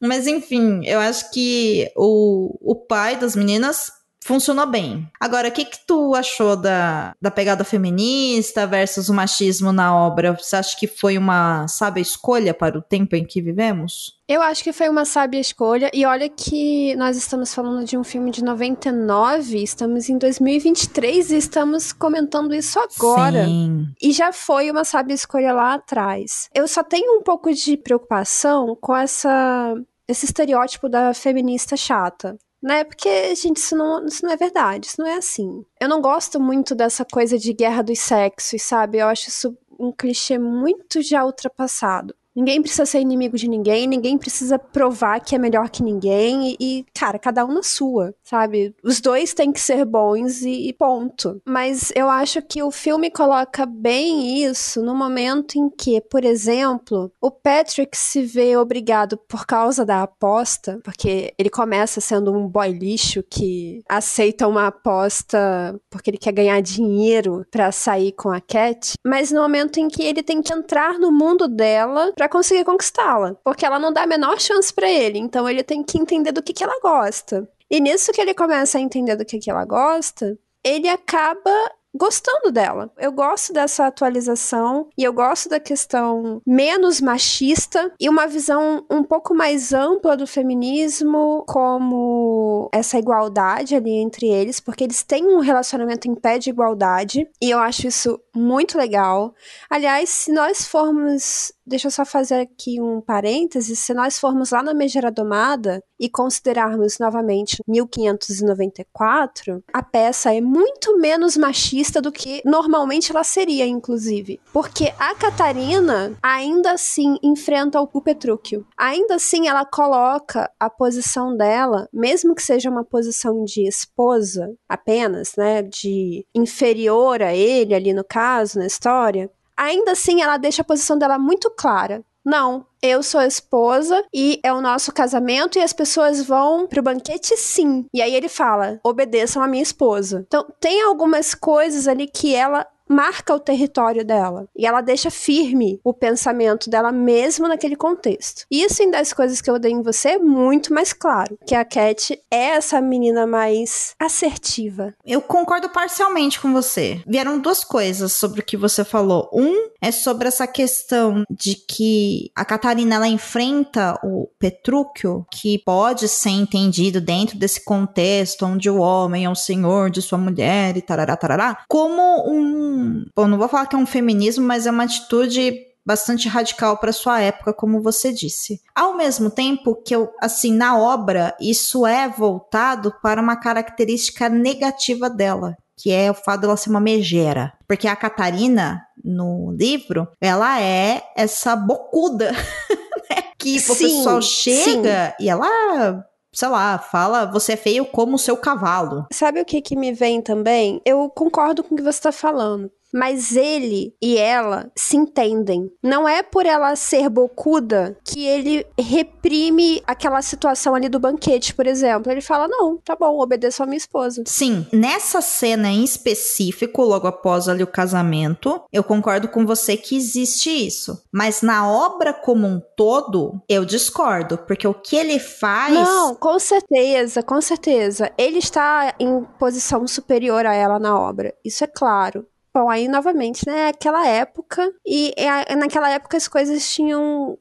[0.00, 3.90] Mas enfim, eu acho que o, o pai das meninas
[4.24, 5.06] funcionou bem.
[5.20, 10.32] Agora, o que que tu achou da, da pegada feminista versus o machismo na obra?
[10.32, 14.18] Você acha que foi uma sábia escolha para o tempo em que vivemos?
[14.26, 15.90] Eu acho que foi uma sábia escolha.
[15.92, 21.36] E olha que nós estamos falando de um filme de 99, estamos em 2023 e
[21.36, 23.44] estamos comentando isso agora.
[23.44, 23.88] Sim.
[24.00, 26.48] E já foi uma sábia escolha lá atrás.
[26.54, 29.74] Eu só tenho um pouco de preocupação com essa
[30.06, 32.36] esse estereótipo da feminista chata.
[32.64, 32.82] Né?
[32.82, 35.62] Porque, gente, isso não, isso não é verdade, isso não é assim.
[35.78, 38.96] Eu não gosto muito dessa coisa de guerra dos sexos, sabe?
[38.96, 42.16] Eu acho isso um clichê muito já ultrapassado.
[42.34, 46.56] Ninguém precisa ser inimigo de ninguém, ninguém precisa provar que é melhor que ninguém e,
[46.60, 48.74] e, cara, cada um na sua, sabe?
[48.82, 51.40] Os dois têm que ser bons e, e ponto.
[51.46, 57.12] Mas eu acho que o filme coloca bem isso no momento em que, por exemplo,
[57.20, 62.72] o Patrick se vê obrigado por causa da aposta, porque ele começa sendo um boy
[62.72, 68.94] lixo que aceita uma aposta porque ele quer ganhar dinheiro para sair com a Cat,
[69.04, 73.36] mas no momento em que ele tem que entrar no mundo dela para conseguir conquistá-la,
[73.44, 76.42] porque ela não dá a menor chance para ele, então ele tem que entender do
[76.42, 77.46] que, que ela gosta.
[77.70, 81.50] E nisso que ele começa a entender do que, que ela gosta, ele acaba
[81.94, 82.90] gostando dela.
[82.98, 89.04] Eu gosto dessa atualização e eu gosto da questão menos machista e uma visão um
[89.04, 95.38] pouco mais ampla do feminismo, como essa igualdade ali entre eles, porque eles têm um
[95.38, 99.32] relacionamento em pé de igualdade e eu acho isso muito legal.
[99.70, 103.74] Aliás, se nós formos Deixa eu só fazer aqui um parêntese.
[103.74, 110.98] Se nós formos lá na Megera Domada e considerarmos novamente 1594, a peça é muito
[110.98, 114.38] menos machista do que normalmente ela seria, inclusive.
[114.52, 118.66] Porque a Catarina ainda assim enfrenta o Petrúquio.
[118.76, 125.32] Ainda assim, ela coloca a posição dela, mesmo que seja uma posição de esposa apenas,
[125.38, 125.62] né?
[125.62, 130.98] De inferior a ele ali no caso, na história ainda assim ela deixa a posição
[130.98, 132.04] dela muito clara.
[132.24, 136.82] Não, eu sou a esposa e é o nosso casamento e as pessoas vão pro
[136.82, 137.84] banquete sim.
[137.92, 140.24] E aí ele fala: obedeçam a minha esposa.
[140.26, 145.80] Então, tem algumas coisas ali que ela marca o território dela e ela deixa firme
[145.82, 148.44] o pensamento dela mesmo naquele contexto.
[148.50, 151.64] Isso em das coisas que eu dei em você é muito mais claro, que a
[151.64, 154.94] Cat é essa menina mais assertiva.
[155.04, 157.02] Eu concordo parcialmente com você.
[157.06, 159.28] Vieram duas coisas sobre o que você falou.
[159.32, 166.08] Um é sobre essa questão de que a Catarina ela enfrenta o Petrúquio, que pode
[166.08, 170.82] ser entendido dentro desse contexto onde o homem é o senhor de sua mulher e
[170.82, 172.73] tarará, tarará, como um
[173.14, 176.92] Bom, não vou falar que é um feminismo, mas é uma atitude bastante radical para
[176.92, 178.60] sua época, como você disse.
[178.74, 185.10] Ao mesmo tempo que eu, assim, na obra, isso é voltado para uma característica negativa
[185.10, 187.52] dela, que é o fato dela ser uma megera.
[187.68, 192.32] Porque a Catarina, no livro, ela é essa bocuda,
[193.10, 193.22] né?
[193.38, 195.24] Que o pessoal chega sim.
[195.24, 196.02] e ela
[196.34, 199.06] sei lá, fala você é feio como o seu cavalo.
[199.12, 200.80] Sabe o que que me vem também?
[200.84, 202.70] Eu concordo com o que você tá falando.
[202.94, 205.68] Mas ele e ela se entendem.
[205.82, 211.66] Não é por ela ser bocuda que ele reprime aquela situação ali do banquete, por
[211.66, 212.12] exemplo.
[212.12, 214.22] Ele fala: Não, tá bom, obedeço a minha esposa.
[214.26, 219.96] Sim, nessa cena em específico, logo após ali o casamento, eu concordo com você que
[219.96, 221.02] existe isso.
[221.12, 225.74] Mas na obra como um todo, eu discordo, porque o que ele faz.
[225.74, 228.12] Não, com certeza, com certeza.
[228.16, 231.34] Ele está em posição superior a ela na obra.
[231.44, 232.26] Isso é claro.
[232.54, 233.68] Bom, aí novamente, né?
[233.68, 234.72] Aquela época.
[234.86, 237.36] E é, naquela época as coisas tinham.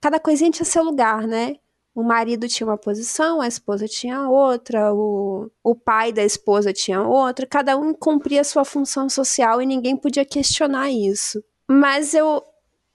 [0.00, 1.56] Cada coisinha tinha seu lugar, né?
[1.94, 7.02] O marido tinha uma posição, a esposa tinha outra, o, o pai da esposa tinha
[7.02, 11.42] outra, cada um cumpria sua função social e ninguém podia questionar isso.
[11.68, 12.42] Mas eu,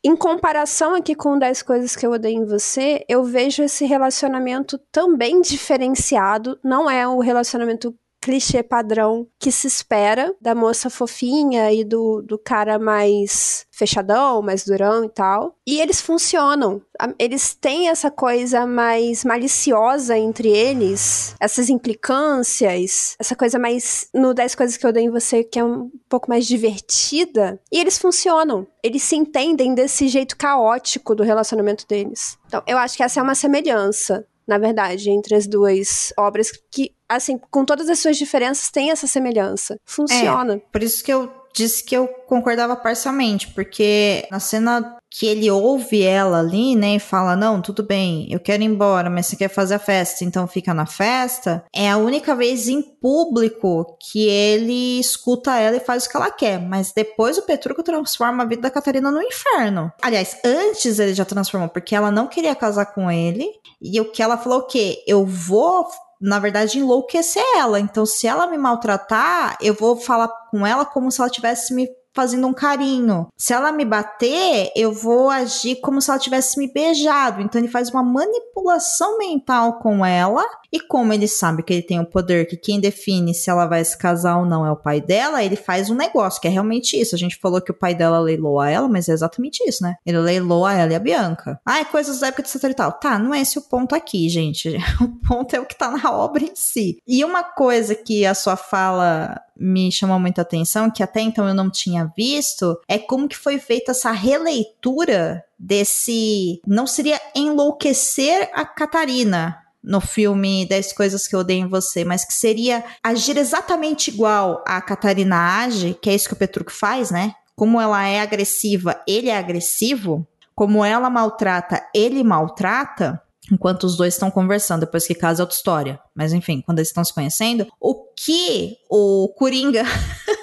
[0.04, 4.80] em comparação aqui com 10 coisas que eu odeio em você, eu vejo esse relacionamento
[4.91, 6.60] também diferenciado.
[6.63, 12.38] Não é o relacionamento clichê padrão que se espera da moça fofinha e do, do
[12.38, 15.56] cara mais fechadão, mais durão e tal.
[15.65, 16.82] E eles funcionam.
[17.19, 24.10] Eles têm essa coisa mais maliciosa entre eles, essas implicâncias, essa coisa mais.
[24.13, 27.60] No 10 coisas que eu dei em você, que é um pouco mais divertida.
[27.71, 28.65] E eles funcionam.
[28.84, 32.38] Eles se entendem desse jeito caótico do relacionamento deles.
[32.47, 36.93] Então, eu acho que essa é uma semelhança na verdade, entre as duas obras que,
[37.07, 39.77] assim, com todas as suas diferenças, tem essa semelhança.
[39.86, 40.55] Funciona.
[40.55, 45.50] É, por isso que eu disse que eu concordava parcialmente, porque na cena que ele
[45.50, 49.36] ouve ela ali, né, e fala: Não, tudo bem, eu quero ir embora, mas você
[49.36, 51.63] quer fazer a festa, então fica na festa.
[51.74, 56.32] É a única vez em público que ele escuta ela e faz o que ela
[56.32, 56.60] quer.
[56.60, 59.91] Mas depois o Petruco transforma a vida da Catarina no inferno.
[60.02, 63.48] Aliás, antes ele já transformou, porque ela não queria casar com ele.
[63.82, 65.04] E o que ela falou o quê?
[65.08, 65.88] Eu vou
[66.20, 67.80] na verdade, enlouquecer ela.
[67.80, 71.88] Então, se ela me maltratar, eu vou falar com ela como se ela tivesse me
[72.17, 73.27] fazendo um carinho.
[73.38, 77.43] Se ela me bater, eu vou agir como se ela tivesse me beijado.
[77.43, 80.43] Então ele faz uma manipulação mental com ela.
[80.71, 83.84] E como ele sabe que ele tem o poder, que quem define se ela vai
[83.84, 86.99] se casar ou não é o pai dela, ele faz um negócio, que é realmente
[86.99, 87.15] isso.
[87.15, 89.95] A gente falou que o pai dela leiloa ela, mas é exatamente isso, né?
[90.06, 91.60] Ele leiloa ela e a Bianca.
[91.65, 92.91] Ah, é coisas da época de etc e tal.
[92.91, 94.77] Tá, não é esse o ponto aqui, gente.
[94.99, 97.01] O ponto é o que tá na obra em si.
[97.08, 101.53] E uma coisa que a sua fala me chamou muita atenção, que até então eu
[101.53, 106.62] não tinha visto, é como que foi feita essa releitura desse.
[106.65, 112.26] Não seria enlouquecer a Catarina, no filme 10 Coisas que Eu Odeio em Você, mas
[112.26, 117.10] que seria agir exatamente igual a Catarina age, que é isso que o Petruc faz,
[117.10, 117.34] né?
[117.56, 120.28] Como ela é agressiva, ele é agressivo.
[120.54, 123.21] Como ela maltrata, ele maltrata
[123.52, 126.00] enquanto os dois estão conversando, depois que casa é outra história.
[126.13, 129.84] Mas enfim, quando eles estão se conhecendo, o que o Coringa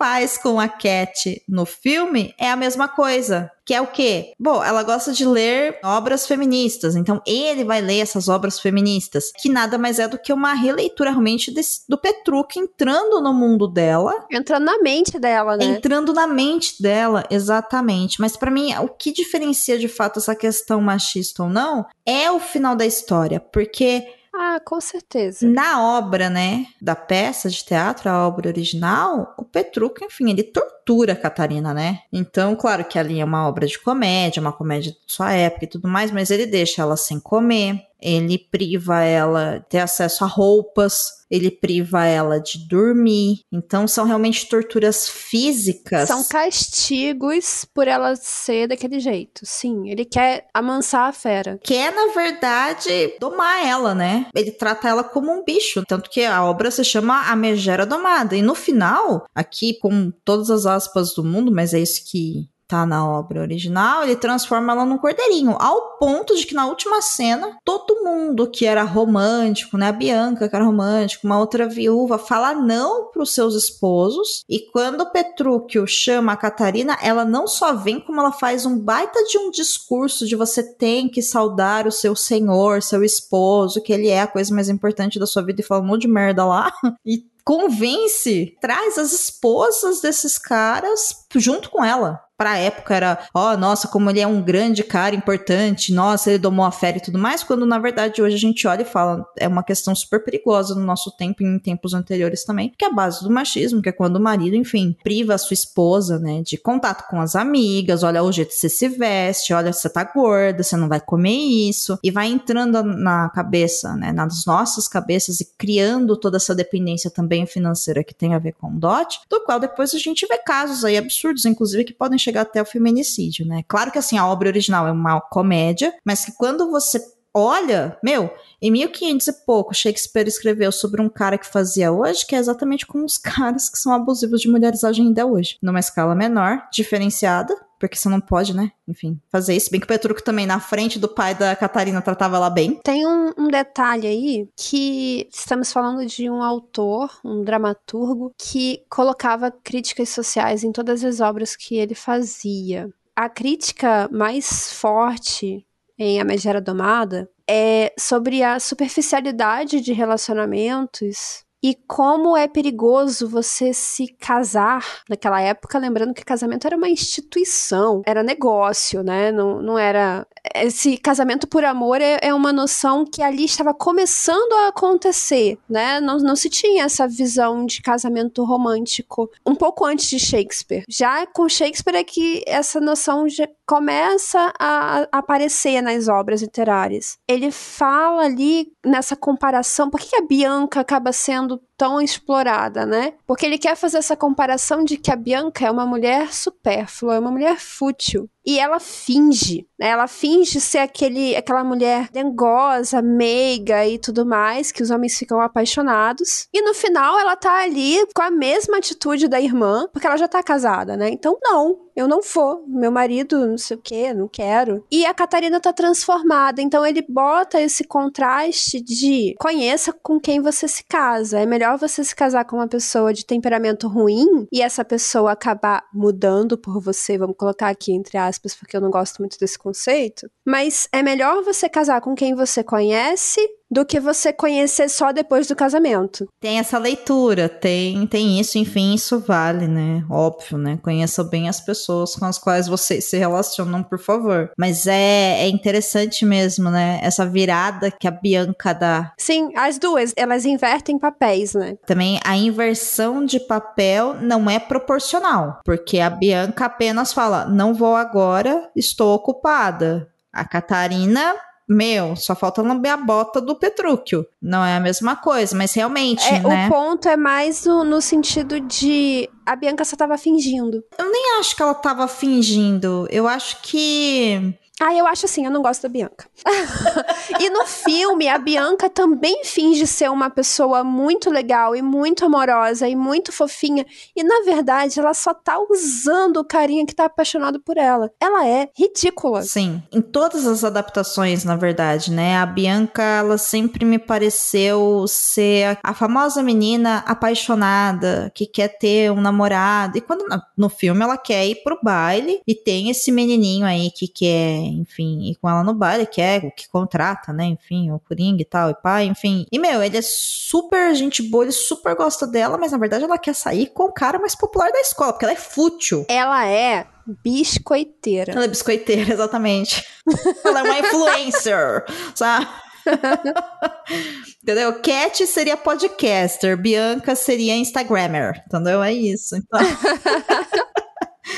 [0.00, 3.50] faz com a Cat no filme é a mesma coisa.
[3.66, 4.32] Que é o quê?
[4.40, 9.48] Bom, ela gosta de ler obras feministas, então ele vai ler essas obras feministas, que
[9.48, 14.26] nada mais é do que uma releitura realmente desse, do Petruk entrando no mundo dela.
[14.32, 15.66] Entrando na mente dela, né?
[15.66, 18.20] Entrando na mente dela, exatamente.
[18.20, 22.40] Mas para mim, o que diferencia de fato essa questão machista ou não é o
[22.40, 25.46] final da história, porque ah, com certeza.
[25.46, 30.79] Na obra, né, da peça de teatro, a obra original, o Petrucco, enfim, ele tortura
[31.12, 32.00] a Catarina, né?
[32.12, 35.68] Então, claro que ali é uma obra de comédia, uma comédia de sua época e
[35.68, 40.26] tudo mais, mas ele deixa ela sem comer, ele priva ela de ter acesso a
[40.26, 43.42] roupas, ele priva ela de dormir.
[43.52, 46.08] Então são realmente torturas físicas.
[46.08, 49.42] São castigos por ela ser daquele jeito.
[49.44, 51.58] Sim, ele quer amansar a fera.
[51.62, 54.26] Quer, na verdade, domar ela, né?
[54.34, 55.84] Ele trata ela como um bicho.
[55.86, 58.34] Tanto que a obra se chama A Megera Domada.
[58.34, 62.86] E no final, aqui com todas as aspas do mundo, mas é isso que tá
[62.86, 67.58] na obra original, ele transforma ela num cordeirinho, ao ponto de que na última cena,
[67.64, 72.54] todo mundo que era romântico, né, a Bianca que era romântico, uma outra viúva, fala
[72.54, 78.20] não pros seus esposos, e quando Petrúquio chama a Catarina, ela não só vem, como
[78.20, 82.82] ela faz um baita de um discurso de você tem que saudar o seu senhor,
[82.82, 85.86] seu esposo, que ele é a coisa mais importante da sua vida, e fala um
[85.86, 86.72] monte de merda lá,
[87.04, 92.20] e convence, traz as esposas desses caras junto com ela.
[92.40, 96.38] Pra época era, ó, oh, nossa, como ele é um grande cara importante, nossa, ele
[96.38, 99.26] domou a fé e tudo mais, quando na verdade hoje a gente olha e fala,
[99.38, 102.88] é uma questão super perigosa no nosso tempo e em tempos anteriores também, que é
[102.88, 106.40] a base do machismo, que é quando o marido, enfim, priva a sua esposa, né,
[106.40, 110.02] de contato com as amigas, olha o jeito que você se veste, olha, você tá
[110.02, 115.42] gorda, você não vai comer isso, e vai entrando na cabeça, né, nas nossas cabeças
[115.42, 119.60] e criando toda essa dependência também financeira que tem a ver com DOT, do qual
[119.60, 123.62] depois a gente vê casos aí absurdos, inclusive, que podem chegar até o feminicídio, né?
[123.68, 127.00] Claro que assim, a obra original é uma comédia, mas que quando você
[127.34, 128.30] olha, meu,
[128.60, 132.86] em 1500 e pouco, Shakespeare escreveu sobre um cara que fazia hoje, que é exatamente
[132.86, 135.56] como os caras que são abusivos de mulheres agem ainda hoje.
[135.62, 138.70] Numa escala menor, diferenciada, porque você não pode, né?
[138.86, 139.70] Enfim, fazer isso.
[139.70, 142.78] Bem que o Petruco também, na frente do pai da Catarina, tratava ela bem.
[142.84, 149.50] Tem um, um, detalhe aí que estamos falando de um autor, um dramaturgo, que colocava
[149.50, 152.88] críticas sociais em todas as obras que ele fazia.
[153.16, 155.66] A crítica mais forte
[155.98, 163.72] em A Megera Domada é sobre a superficialidade de relacionamentos e como é perigoso você
[163.72, 169.30] se casar naquela época, lembrando que casamento era uma instituição, era negócio, né?
[169.30, 170.26] Não, não era.
[170.54, 176.00] Esse casamento por amor é, é uma noção que ali estava começando a acontecer, né?
[176.00, 180.84] Não, não se tinha essa visão de casamento romântico um pouco antes de Shakespeare.
[180.88, 187.18] Já com Shakespeare é que essa noção já começa a aparecer nas obras literárias.
[187.28, 193.14] Ele fala ali nessa comparação, por que a Bianca acaba sendo sendo tão explorada, né?
[193.26, 197.18] Porque ele quer fazer essa comparação de que a Bianca é uma mulher supérflua, é
[197.18, 198.28] uma mulher fútil.
[198.44, 199.88] E ela finge, né?
[199.88, 205.40] Ela finge ser aquele, aquela mulher dengosa, meiga e tudo mais, que os homens ficam
[205.40, 206.48] apaixonados.
[206.52, 210.26] E no final ela tá ali com a mesma atitude da irmã, porque ela já
[210.26, 211.10] tá casada, né?
[211.10, 212.64] Então, não, eu não vou.
[212.66, 214.84] Meu marido, não sei o que, não quero.
[214.90, 220.66] E a Catarina tá transformada, então ele bota esse contraste de conheça com quem você
[220.66, 221.38] se casa.
[221.40, 225.84] É melhor você se casar com uma pessoa de temperamento ruim e essa pessoa acabar
[225.92, 230.30] mudando por você, vamos colocar aqui entre aspas, porque eu não gosto muito desse conceito.
[230.46, 233.40] Mas é melhor você casar com quem você conhece
[233.70, 236.26] do que você conhecer só depois do casamento.
[236.40, 240.04] Tem essa leitura, tem, tem isso, enfim, isso vale, né?
[240.10, 240.78] Óbvio, né?
[240.82, 244.50] Conheça bem as pessoas com as quais vocês se relacionam, por favor.
[244.58, 246.98] Mas é, é interessante mesmo, né?
[247.02, 249.12] Essa virada que a Bianca dá.
[249.18, 251.76] Sim, as duas, elas invertem papéis, né?
[251.86, 257.94] Também a inversão de papel não é proporcional, porque a Bianca apenas fala: não vou
[257.94, 260.08] agora, estou ocupada.
[260.32, 261.34] A Catarina
[261.70, 264.26] meu, só falta lamber a bota do Petrúquio.
[264.42, 266.66] Não é a mesma coisa, mas realmente, é, né?
[266.66, 270.82] O ponto é mais no, no, sentido de a Bianca só tava fingindo.
[270.98, 273.06] Eu nem acho que ela tava fingindo.
[273.08, 274.52] Eu acho que
[274.82, 276.26] ah, eu acho assim, eu não gosto da Bianca.
[277.38, 282.88] e no filme, a Bianca também finge ser uma pessoa muito legal e muito amorosa
[282.88, 283.84] e muito fofinha.
[284.16, 288.10] E na verdade, ela só tá usando o carinha que tá apaixonado por ela.
[288.18, 289.42] Ela é ridícula.
[289.42, 292.38] Sim, em todas as adaptações, na verdade, né?
[292.38, 299.20] A Bianca, ela sempre me pareceu ser a famosa menina apaixonada que quer ter um
[299.20, 299.98] namorado.
[299.98, 300.24] E quando
[300.56, 305.30] no filme ela quer ir pro baile e tem esse menininho aí que quer enfim,
[305.30, 308.44] ir com ela no baile, que é o que contrata, né, enfim, o Coringa e
[308.44, 309.46] tal, e pai, enfim.
[309.50, 313.18] E, meu, ele é super gente boa, ele super gosta dela, mas na verdade ela
[313.18, 316.04] quer sair com o cara mais popular da escola, porque ela é fútil.
[316.08, 316.86] Ela é
[317.22, 318.32] biscoiteira.
[318.32, 319.84] Ela é biscoiteira, exatamente.
[320.44, 322.46] ela é uma influencer, sabe?
[324.42, 324.80] entendeu?
[324.80, 328.82] Cat seria podcaster, Bianca seria Instagrammer, entendeu?
[328.82, 329.36] É isso.
[329.36, 329.60] Então...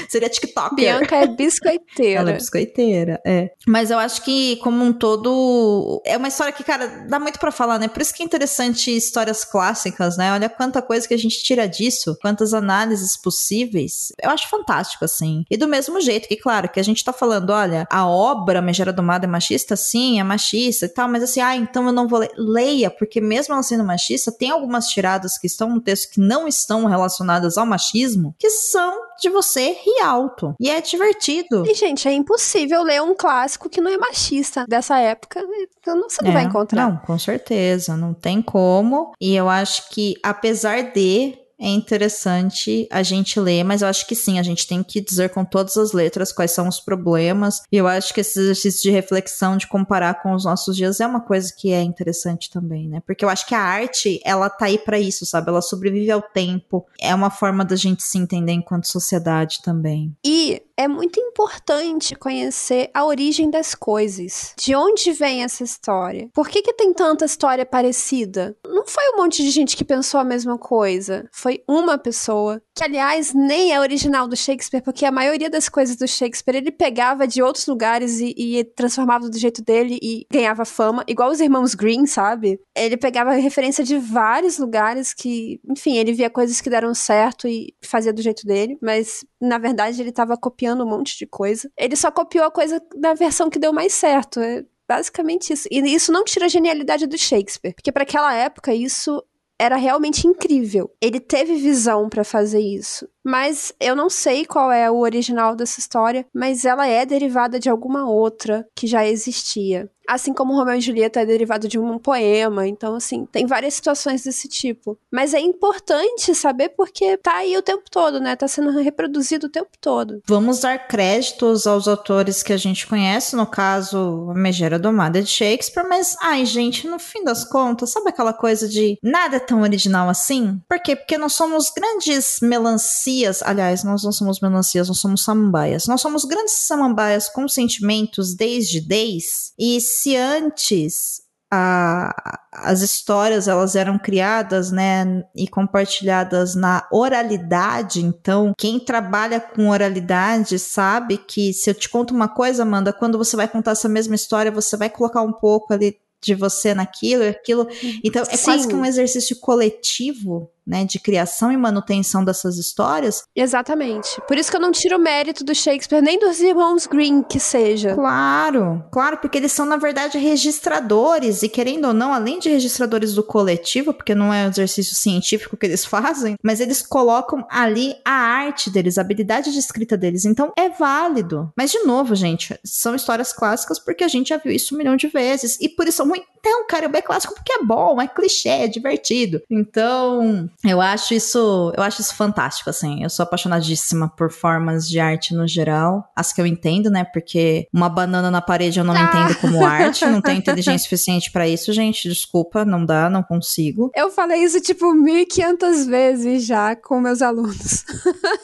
[0.09, 0.75] Seria TikToker.
[0.75, 2.21] Bianca é biscoiteira.
[2.21, 3.51] Ela é biscoiteira, é.
[3.67, 7.51] Mas eu acho que, como um todo, é uma história que, cara, dá muito para
[7.51, 7.89] falar, né?
[7.89, 10.33] Por isso que é interessante histórias clássicas, né?
[10.33, 14.13] Olha quanta coisa que a gente tira disso, quantas análises possíveis.
[14.23, 15.45] Eu acho fantástico, assim.
[15.51, 18.93] E do mesmo jeito que, claro, que a gente tá falando, olha, a obra Megera
[18.93, 19.77] Domada é machista?
[19.77, 22.31] Sim, é machista e tal, mas assim, ah, então eu não vou ler.
[22.37, 26.47] Leia, porque mesmo ela sendo machista, tem algumas tiradas que estão no texto que não
[26.47, 30.55] estão relacionadas ao machismo, que são de você rir alto.
[30.59, 31.65] E é divertido.
[31.67, 35.41] E, gente, é impossível ler um clássico que não é machista dessa época.
[35.81, 36.91] Então você não é, vai encontrar.
[36.91, 37.97] Não, com certeza.
[37.97, 39.13] Não tem como.
[39.21, 44.17] E eu acho que, apesar de é interessante a gente ler, mas eu acho que
[44.17, 47.63] sim, a gente tem que dizer com todas as letras quais são os problemas.
[47.71, 51.07] E eu acho que esse exercício de reflexão, de comparar com os nossos dias, é
[51.07, 53.01] uma coisa que é interessante também, né?
[53.07, 55.51] Porque eu acho que a arte, ela tá aí para isso, sabe?
[55.51, 56.85] Ela sobrevive ao tempo.
[57.01, 60.13] É uma forma da gente se entender enquanto sociedade também.
[60.25, 64.55] E é muito importante conhecer a origem das coisas.
[64.59, 66.29] De onde vem essa história?
[66.33, 68.57] Por que, que tem tanta história parecida?
[68.67, 71.29] Não foi um monte de gente que pensou a mesma coisa.
[71.33, 75.97] Foi uma pessoa que aliás nem é original do Shakespeare, porque a maioria das coisas
[75.97, 80.65] do Shakespeare ele pegava de outros lugares e, e transformava do jeito dele e ganhava
[80.65, 82.59] fama, igual os irmãos Green, sabe?
[82.75, 87.75] Ele pegava referência de vários lugares que, enfim, ele via coisas que deram certo e
[87.85, 91.71] fazia do jeito dele, mas na verdade ele estava copiando um monte de coisa.
[91.77, 94.41] Ele só copiou a coisa da versão que deu mais certo.
[94.41, 95.69] É basicamente isso.
[95.71, 99.23] E isso não tira a genialidade do Shakespeare, porque para aquela época isso
[99.63, 100.91] era realmente incrível.
[101.01, 103.09] Ele teve visão para fazer isso.
[103.25, 107.71] Mas eu não sei qual é o original dessa história, mas ela é derivada de
[107.71, 109.89] alguma outra que já existia.
[110.13, 112.67] Assim como Romeu e Julieta é derivado de um poema.
[112.67, 114.99] Então, assim, tem várias situações desse tipo.
[115.11, 118.37] Mas é importante saber porque tá aí o tempo todo, né?
[118.37, 120.21] Tá sendo reproduzido o tempo todo.
[120.27, 125.31] Vamos dar créditos aos autores que a gente conhece, no caso, a Megera Domada de
[125.31, 129.63] Shakespeare, mas, ai, gente, no fim das contas, sabe aquela coisa de nada é tão
[129.63, 130.61] original assim?
[130.69, 130.95] Por quê?
[130.95, 133.43] Porque nós somos grandes melancias.
[133.43, 135.87] Aliás, nós não somos melancias, nós somos samambaias.
[135.87, 143.77] Nós somos grandes samambaias com sentimentos desde desde e se antes a, as histórias elas
[143.77, 148.05] eram criadas, né, e compartilhadas na oralidade.
[148.05, 153.17] Então, quem trabalha com oralidade sabe que se eu te conto uma coisa, Amanda, quando
[153.17, 157.25] você vai contar essa mesma história, você vai colocar um pouco ali de você naquilo,
[157.25, 157.69] aquilo.
[158.03, 158.45] Então, é Sim.
[158.45, 163.25] quase que um exercício coletivo né, de criação e manutenção dessas histórias.
[163.35, 164.21] Exatamente.
[164.27, 167.41] Por isso que eu não tiro o mérito do Shakespeare, nem dos irmãos Green que
[167.41, 167.95] seja.
[167.95, 173.15] Claro, claro, porque eles são, na verdade, registradores, e querendo ou não, além de registradores
[173.15, 177.97] do coletivo, porque não é um exercício científico que eles fazem, mas eles colocam ali
[178.05, 180.25] a arte deles, a habilidade de escrita deles.
[180.25, 181.53] Então é válido.
[181.57, 184.97] Mas, de novo, gente, são histórias clássicas porque a gente já viu isso um milhão
[184.97, 185.59] de vezes.
[185.61, 186.27] E por isso são muito.
[186.45, 189.41] Então, cara, é clássico porque é bom, é clichê, é divertido.
[189.49, 193.01] Então, eu acho isso, eu acho isso fantástico, assim.
[193.01, 196.11] Eu sou apaixonadíssima por formas de arte no geral.
[196.17, 197.05] As que eu entendo, né?
[197.05, 199.03] Porque uma banana na parede eu não ah.
[199.03, 202.09] entendo como arte, não tenho inteligência suficiente para isso, gente.
[202.09, 203.93] Desculpa, não dá, não consigo.
[203.95, 207.85] Eu falei isso tipo 1500 vezes já com meus alunos.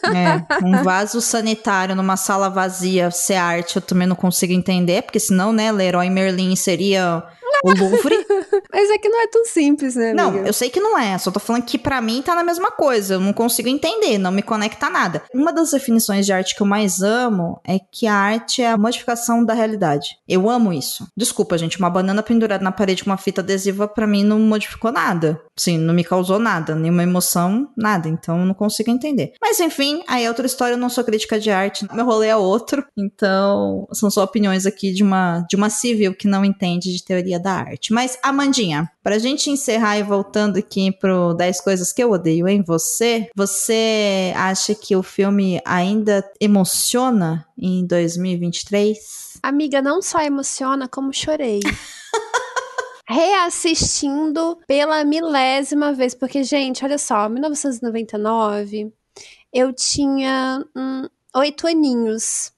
[0.04, 5.18] É, um vaso sanitário numa sala vazia ser arte, eu também não consigo entender, porque
[5.18, 7.24] senão, né, Leroy Merlin seria
[7.64, 8.26] o Louvre.
[8.72, 10.10] Mas é que não é tão simples, né?
[10.10, 10.22] Amiga?
[10.22, 11.16] Não, eu sei que não é.
[11.18, 13.14] Só tô falando que para mim tá na mesma coisa.
[13.14, 15.22] Eu não consigo entender, não me conecta a nada.
[15.32, 18.76] Uma das definições de arte que eu mais amo é que a arte é a
[18.76, 20.16] modificação da realidade.
[20.28, 21.06] Eu amo isso.
[21.16, 24.92] Desculpa, gente, uma banana pendurada na parede com uma fita adesiva para mim não modificou
[24.92, 25.40] nada.
[25.56, 28.08] Sim, não me causou nada, nenhuma emoção, nada.
[28.08, 29.32] Então eu não consigo entender.
[29.40, 31.86] Mas enfim, aí é outra história, eu não sou crítica de arte.
[31.92, 32.84] Meu rolê é outro.
[32.96, 37.37] Então, são só opiniões aqui de uma de uma civil que não entende de teoria
[37.38, 37.92] da arte.
[37.92, 42.62] Mas Amandinha, pra gente encerrar e voltando aqui pro 10 coisas que eu odeio em
[42.62, 49.38] você, você acha que o filme ainda emociona em 2023?
[49.42, 51.60] Amiga, não só emociona, como chorei.
[53.08, 58.92] reassistindo pela milésima vez, porque, gente, olha só, 1999,
[59.50, 62.52] eu tinha hum, oito aninhos.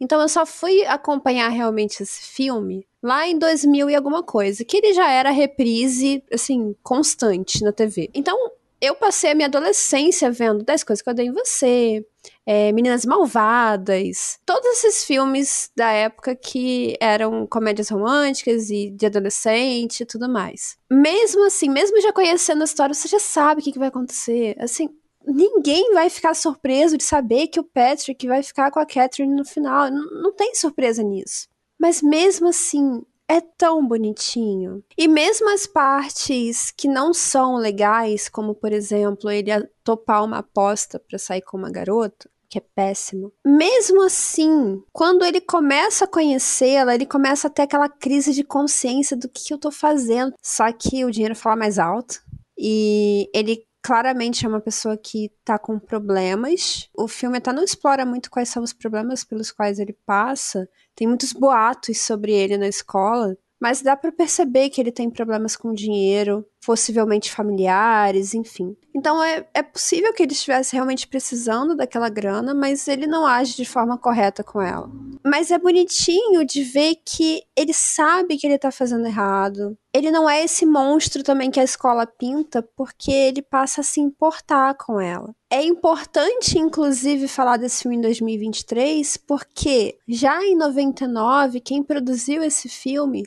[0.00, 4.76] Então eu só fui acompanhar realmente esse filme lá em 2000 e alguma coisa, que
[4.76, 8.10] ele já era reprise, assim, constante na TV.
[8.14, 8.36] Então,
[8.80, 12.04] eu passei a minha adolescência vendo 10 coisas que eu dei em você,
[12.46, 20.00] é, Meninas Malvadas, todos esses filmes da época que eram comédias românticas e de adolescente
[20.02, 20.76] e tudo mais.
[20.90, 24.56] Mesmo assim, mesmo já conhecendo a história, você já sabe o que, que vai acontecer.
[24.60, 24.88] Assim,
[25.26, 29.44] ninguém vai ficar surpreso de saber que o Patrick vai ficar com a Catherine no
[29.44, 29.90] final.
[29.90, 31.48] Não tem surpresa nisso.
[31.78, 34.82] Mas mesmo assim, é tão bonitinho.
[34.96, 39.50] E mesmo as partes que não são legais, como por exemplo, ele
[39.84, 43.30] topar uma aposta para sair com uma garota, que é péssimo.
[43.44, 49.14] Mesmo assim, quando ele começa a conhecê-la, ele começa a ter aquela crise de consciência
[49.14, 50.32] do que, que eu tô fazendo.
[50.42, 52.22] Só que o dinheiro fala mais alto.
[52.56, 56.88] E ele claramente é uma pessoa que tá com problemas.
[56.96, 60.68] O filme até não explora muito quais são os problemas pelos quais ele passa.
[60.94, 65.56] Tem muitos boatos sobre ele na escola, mas dá para perceber que ele tem problemas
[65.56, 68.76] com dinheiro, possivelmente familiares, enfim.
[68.94, 73.56] Então é, é possível que ele estivesse realmente precisando daquela grana, mas ele não age
[73.56, 74.88] de forma correta com ela.
[75.24, 79.76] Mas é bonitinho de ver que ele sabe que ele tá fazendo errado.
[79.98, 84.00] Ele não é esse monstro também que a escola pinta, porque ele passa a se
[84.00, 85.34] importar com ela.
[85.50, 92.68] É importante, inclusive, falar desse filme em 2023, porque já em 99, quem produziu esse
[92.68, 93.26] filme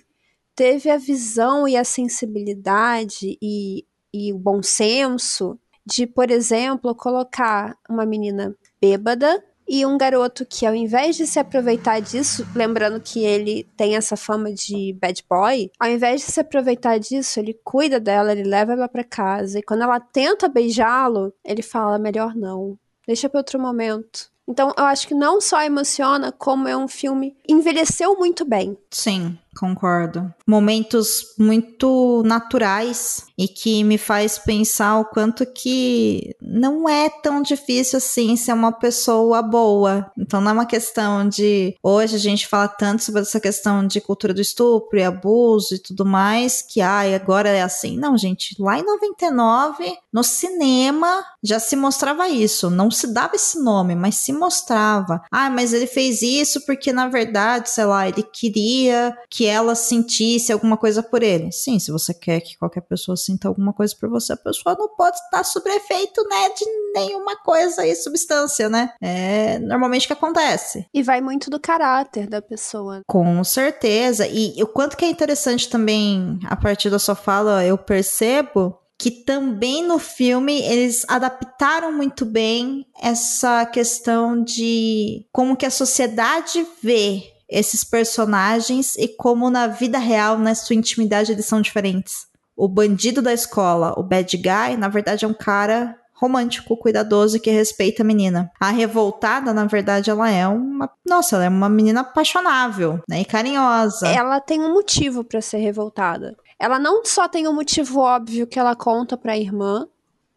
[0.55, 7.77] teve a visão e a sensibilidade e, e o bom senso de, por exemplo, colocar
[7.89, 9.43] uma menina bêbada
[9.73, 14.17] e um garoto que, ao invés de se aproveitar disso, lembrando que ele tem essa
[14.17, 18.73] fama de bad boy, ao invés de se aproveitar disso, ele cuida dela, ele leva
[18.73, 19.59] ela para casa.
[19.59, 24.29] E quando ela tenta beijá-lo, ele fala: melhor não, deixa para outro momento.
[24.45, 28.77] Então, eu acho que não só emociona, como é um filme envelheceu muito bem.
[28.89, 30.33] Sim, concordo.
[30.47, 37.97] Momentos muito naturais e que me faz pensar o quanto que não é tão difícil
[37.97, 40.11] assim ser uma pessoa boa.
[40.17, 43.99] Então não é uma questão de hoje a gente fala tanto sobre essa questão de
[43.99, 47.97] cultura do estupro e abuso e tudo mais, que ai, agora é assim.
[47.97, 53.59] Não, gente, lá em 99, no cinema já se mostrava isso, não se dava esse
[53.59, 55.21] nome, mas se mostrava.
[55.31, 60.51] Ah, mas ele fez isso porque na verdade, sei lá, ele queria que ela sentisse
[60.51, 61.51] alguma coisa por ele.
[61.51, 64.89] Sim, se você quer que qualquer pessoa sinta alguma coisa por você, a pessoa não
[64.95, 68.91] pode estar sob efeito, né, de nenhuma coisa e substância, né?
[69.01, 70.85] É normalmente o que acontece.
[70.93, 73.01] E vai muito do caráter da pessoa.
[73.07, 74.27] Com certeza.
[74.27, 79.09] E o quanto que é interessante também, a partir da sua fala, eu percebo que
[79.09, 87.23] também no filme eles adaptaram muito bem essa questão de como que a sociedade vê
[87.51, 92.25] esses personagens e como na vida real, na sua intimidade, eles são diferentes.
[92.55, 97.49] O bandido da escola, o bad guy, na verdade é um cara romântico, cuidadoso que
[97.49, 98.51] respeita a menina.
[98.59, 103.25] A revoltada, na verdade, ela é uma, nossa, ela é uma menina apaixonável, né, e
[103.25, 104.07] carinhosa.
[104.07, 106.37] Ela tem um motivo para ser revoltada.
[106.59, 109.87] Ela não só tem um motivo óbvio que ela conta para a irmã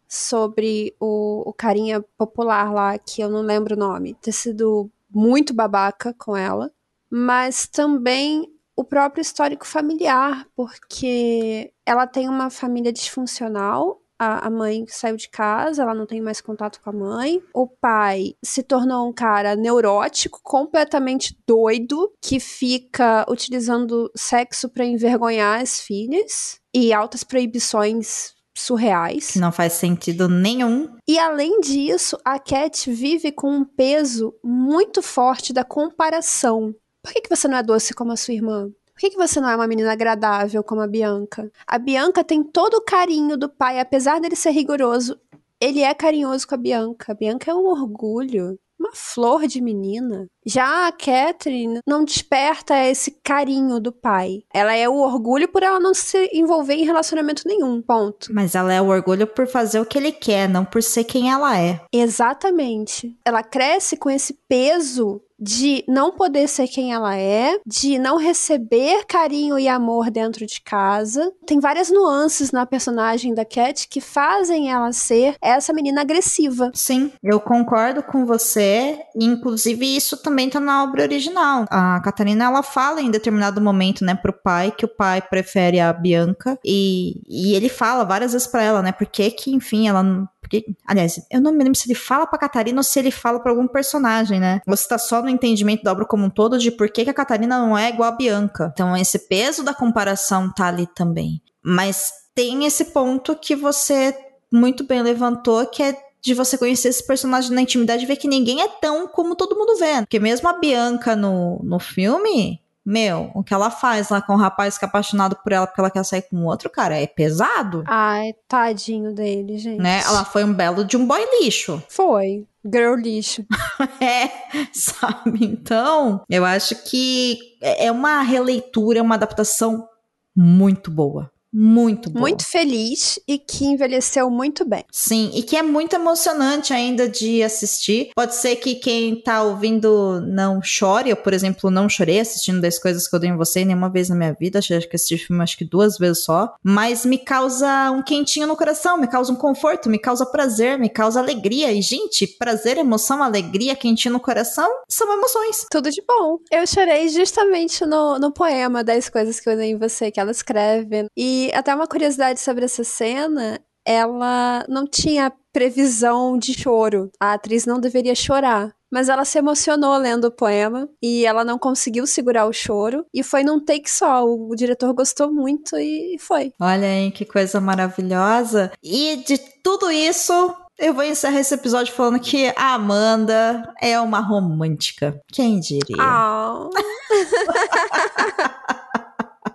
[0.07, 5.53] sobre o, o carinha popular lá, que eu não lembro o nome, ter sido muito
[5.53, 6.71] babaca com ela
[7.11, 14.01] mas também o próprio histórico familiar, porque ela tem uma família disfuncional.
[14.17, 17.41] A, mãe saiu de casa, ela não tem mais contato com a mãe.
[17.53, 25.61] O pai se tornou um cara neurótico, completamente doido, que fica utilizando sexo para envergonhar
[25.61, 29.31] as filhas e altas proibições surreais.
[29.31, 30.95] Que não faz sentido nenhum.
[31.05, 36.73] E além disso, a Cat vive com um peso muito forte da comparação.
[37.05, 38.67] Por que, que você não é doce como a sua irmã?
[38.67, 41.51] Por que, que você não é uma menina agradável como a Bianca?
[41.67, 45.15] A Bianca tem todo o carinho do pai, apesar dele ser rigoroso.
[45.61, 47.11] Ele é carinhoso com a Bianca.
[47.11, 50.27] A Bianca é um orgulho uma flor de menina.
[50.45, 54.43] Já a Catherine não desperta esse carinho do pai.
[54.53, 58.31] Ela é o orgulho por ela não se envolver em relacionamento nenhum, ponto.
[58.33, 61.31] Mas ela é o orgulho por fazer o que ele quer, não por ser quem
[61.31, 61.81] ela é.
[61.91, 63.17] Exatamente.
[63.25, 69.05] Ela cresce com esse peso de não poder ser quem ela é, de não receber
[69.05, 71.31] carinho e amor dentro de casa.
[71.45, 76.71] Tem várias nuances na personagem da Cat que fazem ela ser essa menina agressiva.
[76.73, 78.99] Sim, eu concordo com você.
[79.15, 81.65] Inclusive, isso também tá na obra original.
[81.69, 85.93] A Catarina, ela fala em determinado momento, né, pro pai, que o pai prefere a
[85.93, 86.57] Bianca.
[86.65, 90.03] E, e ele fala várias vezes pra ela, né, porque que, enfim, ela
[90.45, 93.39] porque, aliás, eu não me lembro se ele fala pra Catarina ou se ele fala
[93.39, 94.61] pra algum personagem, né?
[94.67, 97.13] Você tá só no entendimento da obra como um todo de por que, que a
[97.13, 98.69] Catarina não é igual a Bianca.
[98.71, 101.41] Então, esse peso da comparação tá ali também.
[101.63, 104.15] Mas tem esse ponto que você
[104.51, 108.27] muito bem levantou, que é de você conhecer esse personagem na intimidade e ver que
[108.27, 110.01] ninguém é tão como todo mundo vê.
[110.01, 114.37] Porque mesmo a Bianca no, no filme, meu, o que ela faz lá com o
[114.37, 117.83] rapaz que é apaixonado por ela porque ela quer sair com outro, cara, é pesado.
[117.87, 119.81] Ai, tadinho dele, gente.
[119.81, 120.01] Né?
[120.05, 121.81] Ela foi um belo de um boy lixo.
[121.89, 122.45] Foi.
[122.63, 123.45] Girl lixo.
[123.99, 124.29] é,
[124.71, 125.45] sabe?
[125.45, 129.87] Então, eu acho que é uma releitura, uma adaptação
[130.35, 132.21] muito boa muito boa.
[132.21, 134.83] Muito feliz e que envelheceu muito bem.
[134.91, 138.09] Sim, e que é muito emocionante ainda de assistir.
[138.13, 142.77] Pode ser que quem tá ouvindo não chore, eu, por exemplo, não chorei assistindo das
[142.77, 144.59] coisas que eu dei em você nenhuma vez na minha vida.
[144.59, 146.53] Acho que assisti filme acho que duas vezes só.
[146.61, 150.89] Mas me causa um quentinho no coração, me causa um conforto, me causa prazer, me
[150.89, 151.71] causa alegria.
[151.71, 155.65] E, gente, prazer, emoção, alegria, quentinho no coração são emoções.
[155.71, 156.37] Tudo de bom.
[156.51, 160.31] Eu chorei justamente no, no poema das coisas que eu dei em você, que ela
[160.31, 161.07] escreve.
[161.15, 167.11] E até uma curiosidade sobre essa cena, ela não tinha previsão de choro.
[167.19, 168.73] A atriz não deveria chorar.
[168.91, 173.05] Mas ela se emocionou lendo o poema e ela não conseguiu segurar o choro.
[173.13, 174.23] E foi num take só.
[174.23, 176.53] O diretor gostou muito e foi.
[176.59, 178.71] Olha aí que coisa maravilhosa.
[178.81, 184.19] E de tudo isso, eu vou encerrar esse episódio falando que a Amanda é uma
[184.19, 185.19] romântica.
[185.27, 185.97] Quem diria?
[185.97, 186.69] Oh.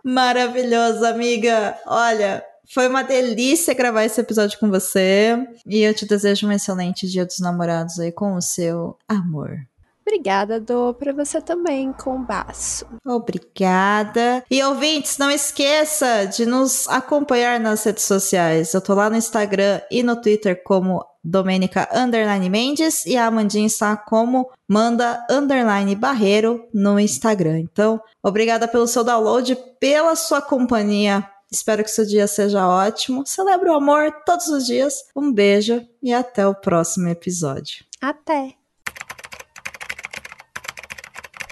[0.04, 1.76] Maravilhoso, amiga.
[1.86, 5.36] Olha, Foi uma delícia gravar esse episódio com você.
[5.66, 9.58] E eu te desejo um excelente dia dos namorados aí com o seu amor.
[10.06, 12.84] Obrigada, Dô, para você também, com o baço.
[13.06, 14.44] Obrigada.
[14.50, 18.74] E ouvintes, não esqueça de nos acompanhar nas redes sociais.
[18.74, 23.66] Eu tô lá no Instagram e no Twitter como Domênica Underline Mendes e a Amandinha
[23.66, 27.58] está como Manda Underline Barreiro no Instagram.
[27.58, 31.28] Então, obrigada pelo seu download, pela sua companhia.
[31.50, 33.26] Espero que seu dia seja ótimo.
[33.26, 35.04] Celebre o amor todos os dias.
[35.14, 37.84] Um beijo e até o próximo episódio.
[38.00, 38.54] Até!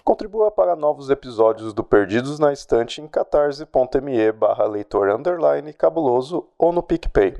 [0.04, 6.72] Contribua para novos episódios do Perdidos na Estante em catarse.me barra leitor underline cabuloso ou
[6.72, 7.36] no PicPay.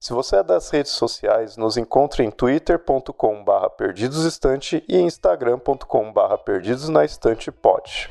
[0.00, 6.38] Se você é das redes sociais, nos encontre em twitter.com barra perdidosestante e instagram.com barra
[6.38, 8.08] perdidosnaestantepod.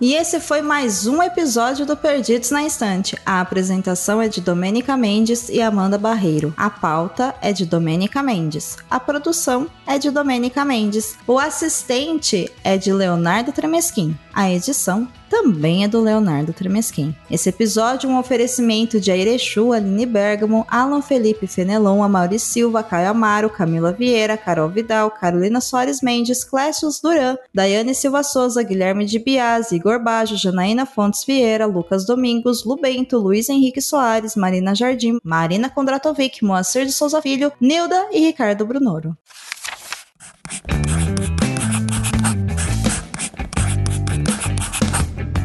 [0.00, 3.18] E esse foi mais um episódio do Perdidos na Estante.
[3.26, 6.54] A apresentação é de Domênica Mendes e Amanda Barreiro.
[6.56, 8.78] A pauta é de Domênica Mendes.
[8.90, 11.18] A produção é de Domênica Mendes.
[11.26, 14.18] O assistente é de Leonardo Tremesquim.
[14.32, 17.14] A edição também é do Leonardo Tremesquim.
[17.30, 23.10] Esse episódio é um oferecimento de Airechu, Aline Bergamo, Alan Felipe Fenelon, Amaury Silva, Caio
[23.10, 29.20] Amaro, Camila Vieira, Carol Vidal, Carolina Soares Mendes, Clécius Duran, Daiane Silva Souza, Guilherme de
[29.20, 35.70] Bias, Igor Bajo, Janaína Fontes Vieira, Lucas Domingos, Lubento, Luiz Henrique Soares, Marina Jardim, Marina
[35.70, 39.16] Kondratovic, Moacir de Souza Filho, Nilda e Ricardo Brunoro.